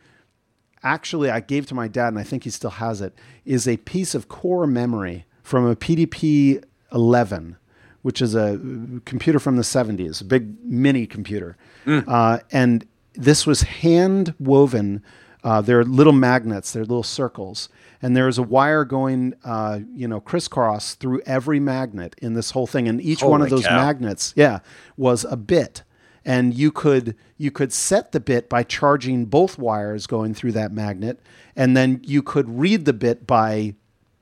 actually 0.82 1.30
I 1.30 1.40
gave 1.40 1.66
to 1.66 1.74
my 1.74 1.88
dad, 1.88 2.08
and 2.08 2.18
I 2.18 2.22
think 2.22 2.44
he 2.44 2.50
still 2.50 2.70
has 2.70 3.00
it. 3.00 3.14
Is 3.44 3.66
a 3.68 3.76
piece 3.78 4.14
of 4.14 4.28
core 4.28 4.66
memory 4.66 5.26
from 5.42 5.66
a 5.66 5.76
PDP 5.76 6.62
11, 6.92 7.56
which 8.02 8.20
is 8.20 8.34
a 8.34 8.58
computer 9.04 9.38
from 9.38 9.56
the 9.56 9.62
70s, 9.62 10.20
a 10.20 10.24
big 10.24 10.56
mini 10.64 11.06
computer, 11.06 11.56
uh, 11.86 12.38
and 12.50 12.86
this 13.14 13.46
was 13.46 13.62
hand 13.62 14.34
woven. 14.38 15.02
Uh, 15.44 15.60
they're 15.60 15.84
little 15.84 16.12
magnets. 16.12 16.72
They're 16.72 16.84
little 16.84 17.04
circles, 17.04 17.68
and 18.02 18.16
there's 18.16 18.38
a 18.38 18.42
wire 18.42 18.84
going, 18.84 19.34
uh, 19.44 19.80
you 19.94 20.08
know, 20.08 20.20
crisscross 20.20 20.94
through 20.94 21.20
every 21.24 21.60
magnet 21.60 22.16
in 22.20 22.34
this 22.34 22.50
whole 22.50 22.66
thing. 22.66 22.88
And 22.88 23.00
each 23.00 23.22
one 23.22 23.40
of 23.40 23.50
those 23.50 23.66
cow. 23.66 23.76
magnets, 23.76 24.34
yeah, 24.36 24.58
was 24.96 25.24
a 25.24 25.36
bit 25.36 25.82
and 26.26 26.52
you 26.52 26.70
could 26.72 27.16
you 27.38 27.50
could 27.50 27.72
set 27.72 28.12
the 28.12 28.20
bit 28.20 28.50
by 28.50 28.62
charging 28.62 29.24
both 29.24 29.58
wires 29.58 30.06
going 30.06 30.34
through 30.34 30.52
that 30.52 30.72
magnet 30.72 31.20
and 31.54 31.74
then 31.76 32.00
you 32.04 32.22
could 32.22 32.58
read 32.58 32.84
the 32.84 32.92
bit 32.92 33.26
by 33.26 33.74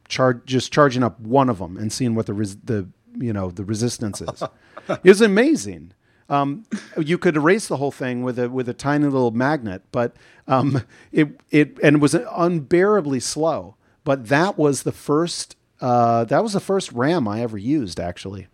charge 0.06 0.44
just 0.44 0.72
charging 0.72 1.02
up 1.02 1.18
one 1.18 1.48
of 1.48 1.58
them 1.58 1.76
and 1.76 1.92
seeing 1.92 2.14
what 2.14 2.26
the 2.26 2.34
res- 2.34 2.56
the 2.56 2.86
you 3.16 3.32
know 3.32 3.50
the 3.50 3.64
resistance 3.64 4.20
is. 4.20 4.42
It 4.86 5.08
was 5.08 5.22
amazing. 5.22 5.92
Um, 6.28 6.66
you 6.98 7.16
could 7.16 7.36
erase 7.36 7.68
the 7.68 7.78
whole 7.78 7.90
thing 7.90 8.22
with 8.22 8.38
a 8.38 8.50
with 8.50 8.68
a 8.68 8.74
tiny 8.74 9.04
little 9.06 9.30
magnet 9.30 9.82
but 9.92 10.14
um, 10.46 10.82
it 11.10 11.40
it 11.50 11.78
and 11.82 11.96
it 11.96 11.98
was 12.00 12.14
unbearably 12.14 13.20
slow. 13.20 13.76
But 14.04 14.28
that 14.28 14.58
was 14.58 14.82
the 14.82 14.92
first 14.92 15.56
uh, 15.80 16.24
that 16.24 16.42
was 16.42 16.52
the 16.52 16.60
first 16.60 16.92
ram 16.92 17.26
i 17.26 17.40
ever 17.40 17.56
used 17.56 17.98
actually 17.98 18.46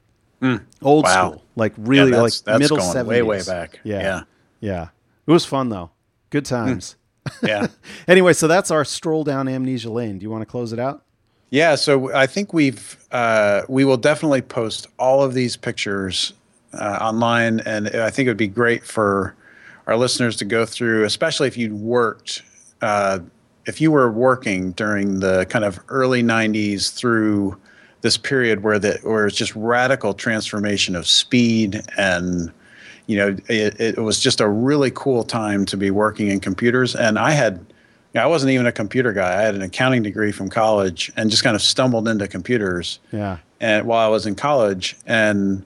Old 0.82 1.04
Wow. 1.04 1.28
school, 1.30 1.42
like 1.56 1.72
really 1.76 2.10
Yeah, 2.12 2.16
like 2.22 2.32
that's- 2.32 2.40
that's 2.40 2.58
middle 2.60 2.76
going 2.78 2.92
70s. 2.92 3.06
way, 3.06 3.22
way 3.22 3.42
back. 3.42 3.80
Yeah. 3.84 4.00
Yeah. 4.00 4.22
Yeah. 4.60 4.88
It 5.26 5.30
was 5.30 5.44
fun 5.44 5.68
though. 5.68 5.90
Good 6.30 6.44
times. 6.44 6.96
Yeah. 7.42 7.66
anyway, 8.08 8.32
so 8.32 8.48
that's 8.48 8.70
our 8.70 8.84
stroll 8.84 9.24
down 9.24 9.46
Amnesia 9.46 9.90
Lane. 9.90 10.18
Do 10.18 10.22
you 10.24 10.30
want 10.30 10.40
to 10.42 10.46
close 10.46 10.72
it 10.72 10.78
out? 10.78 11.04
Yeah, 11.50 11.74
so 11.74 12.12
I 12.14 12.26
think 12.26 12.54
we've 12.54 12.96
uh, 13.12 13.62
we 13.68 13.84
will 13.84 13.98
definitely 13.98 14.40
post 14.40 14.86
all 14.98 15.22
of 15.22 15.34
these 15.34 15.54
pictures 15.56 16.32
uh, 16.72 16.98
online, 17.00 17.60
and 17.60 17.88
I 17.88 18.08
think 18.10 18.26
it 18.26 18.30
would 18.30 18.36
be 18.38 18.46
great 18.48 18.84
for 18.84 19.34
our 19.86 19.96
listeners 19.96 20.34
to 20.36 20.44
go 20.46 20.64
through, 20.64 21.04
especially 21.04 21.46
if 21.48 21.58
you'd 21.58 21.74
worked, 21.74 22.42
uh, 22.80 23.18
if 23.66 23.80
you 23.80 23.90
were 23.92 24.10
working 24.10 24.72
during 24.72 25.20
the 25.20 25.44
kind 25.50 25.64
of 25.64 25.78
early 25.88 26.22
'90s 26.22 26.90
through 26.92 27.56
this 28.02 28.16
period 28.16 28.62
where 28.62 28.78
the 28.78 28.98
where 29.02 29.26
it's 29.26 29.36
just 29.36 29.54
radical 29.54 30.14
transformation 30.14 30.96
of 30.96 31.06
speed 31.06 31.82
and 31.96 32.52
you 33.06 33.16
know 33.16 33.36
it, 33.48 33.80
it 33.80 33.98
was 33.98 34.20
just 34.20 34.40
a 34.40 34.48
really 34.48 34.90
cool 34.94 35.22
time 35.22 35.64
to 35.66 35.76
be 35.76 35.90
working 35.90 36.28
in 36.28 36.40
computers 36.40 36.94
and 36.94 37.18
i 37.18 37.30
had 37.30 37.64
I 38.14 38.26
wasn't 38.26 38.50
even 38.50 38.66
a 38.66 38.72
computer 38.72 39.12
guy. 39.12 39.38
I 39.38 39.42
had 39.42 39.54
an 39.54 39.62
accounting 39.62 40.02
degree 40.02 40.32
from 40.32 40.48
college 40.48 41.12
and 41.16 41.30
just 41.30 41.44
kind 41.44 41.54
of 41.54 41.62
stumbled 41.62 42.08
into 42.08 42.26
computers. 42.26 42.98
Yeah. 43.12 43.38
And 43.60 43.86
while 43.86 44.04
I 44.04 44.08
was 44.08 44.26
in 44.26 44.34
college 44.34 44.96
and 45.06 45.64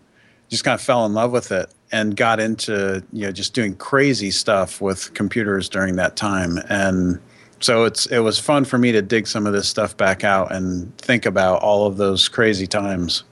just 0.51 0.65
kind 0.65 0.75
of 0.75 0.83
fell 0.83 1.07
in 1.07 1.15
love 1.15 1.33
with 1.33 1.53
it 1.53 1.73
and 1.91 2.17
got 2.17 2.41
into, 2.41 3.03
you 3.13 3.27
know, 3.27 3.33
just 3.33 3.55
doing 3.55 3.77
crazy 3.77 4.31
stuff 4.31 4.81
with 4.81 5.15
computers 5.15 5.69
during 5.69 5.97
that 5.97 6.17
time. 6.17 6.59
And 6.69 7.19
so 7.61 7.85
it's 7.85 8.07
it 8.07 8.21
was 8.21 8.39
fun 8.39 8.65
for 8.65 8.79
me 8.79 8.93
to 8.93 9.03
dig 9.03 9.27
some 9.27 9.47
of 9.47 9.53
this 9.53 9.69
stuff 9.69 9.97
back 9.97 10.25
out 10.25 10.53
and 10.53 10.97
think 10.99 11.27
about 11.27 11.63
all 11.63 11.87
of 11.87 11.97
those 11.97 12.29
crazy 12.29 12.67
times. 12.67 13.25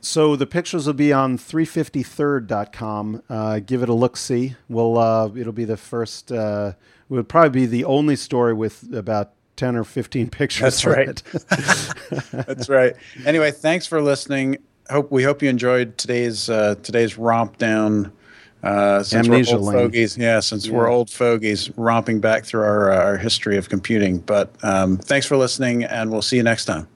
So 0.00 0.36
the 0.36 0.46
pictures 0.46 0.86
will 0.86 0.94
be 0.94 1.12
on 1.12 1.36
353rd.com. 1.38 3.22
Uh, 3.28 3.58
give 3.60 3.82
it 3.82 3.88
a 3.88 3.94
look 3.94 4.16
see. 4.16 4.54
We'll 4.68 4.96
uh, 4.98 5.30
it'll 5.34 5.52
be 5.52 5.64
the 5.64 5.76
first 5.76 6.30
uh, 6.32 6.72
it 7.10 7.12
would 7.12 7.28
probably 7.28 7.50
be 7.60 7.66
the 7.66 7.84
only 7.84 8.16
story 8.16 8.54
with 8.54 8.92
about 8.92 9.32
10 9.56 9.76
or 9.76 9.84
15 9.84 10.30
pictures 10.30 10.62
That's 10.62 10.84
right. 10.84 11.22
That's 12.46 12.68
right. 12.68 12.94
Anyway, 13.26 13.50
thanks 13.50 13.86
for 13.86 14.00
listening. 14.00 14.58
Hope 14.90 15.10
we 15.10 15.22
hope 15.22 15.42
you 15.42 15.50
enjoyed 15.50 15.98
today's 15.98 16.48
uh, 16.48 16.76
today's 16.82 17.18
romp 17.18 17.58
down. 17.58 18.12
Uh, 18.62 19.02
since 19.02 19.26
Amnesia 19.26 19.52
we're 19.52 19.58
old 19.58 19.66
lane. 19.68 19.86
fogies, 19.86 20.18
yeah. 20.18 20.40
Since 20.40 20.68
we're 20.68 20.88
old 20.88 21.10
fogies, 21.10 21.70
romping 21.76 22.20
back 22.20 22.44
through 22.44 22.62
our 22.62 22.90
our 22.90 23.16
history 23.16 23.56
of 23.56 23.68
computing. 23.68 24.18
But 24.18 24.52
um, 24.62 24.96
thanks 24.96 25.26
for 25.26 25.36
listening, 25.36 25.84
and 25.84 26.10
we'll 26.10 26.22
see 26.22 26.36
you 26.36 26.42
next 26.42 26.64
time. 26.64 26.88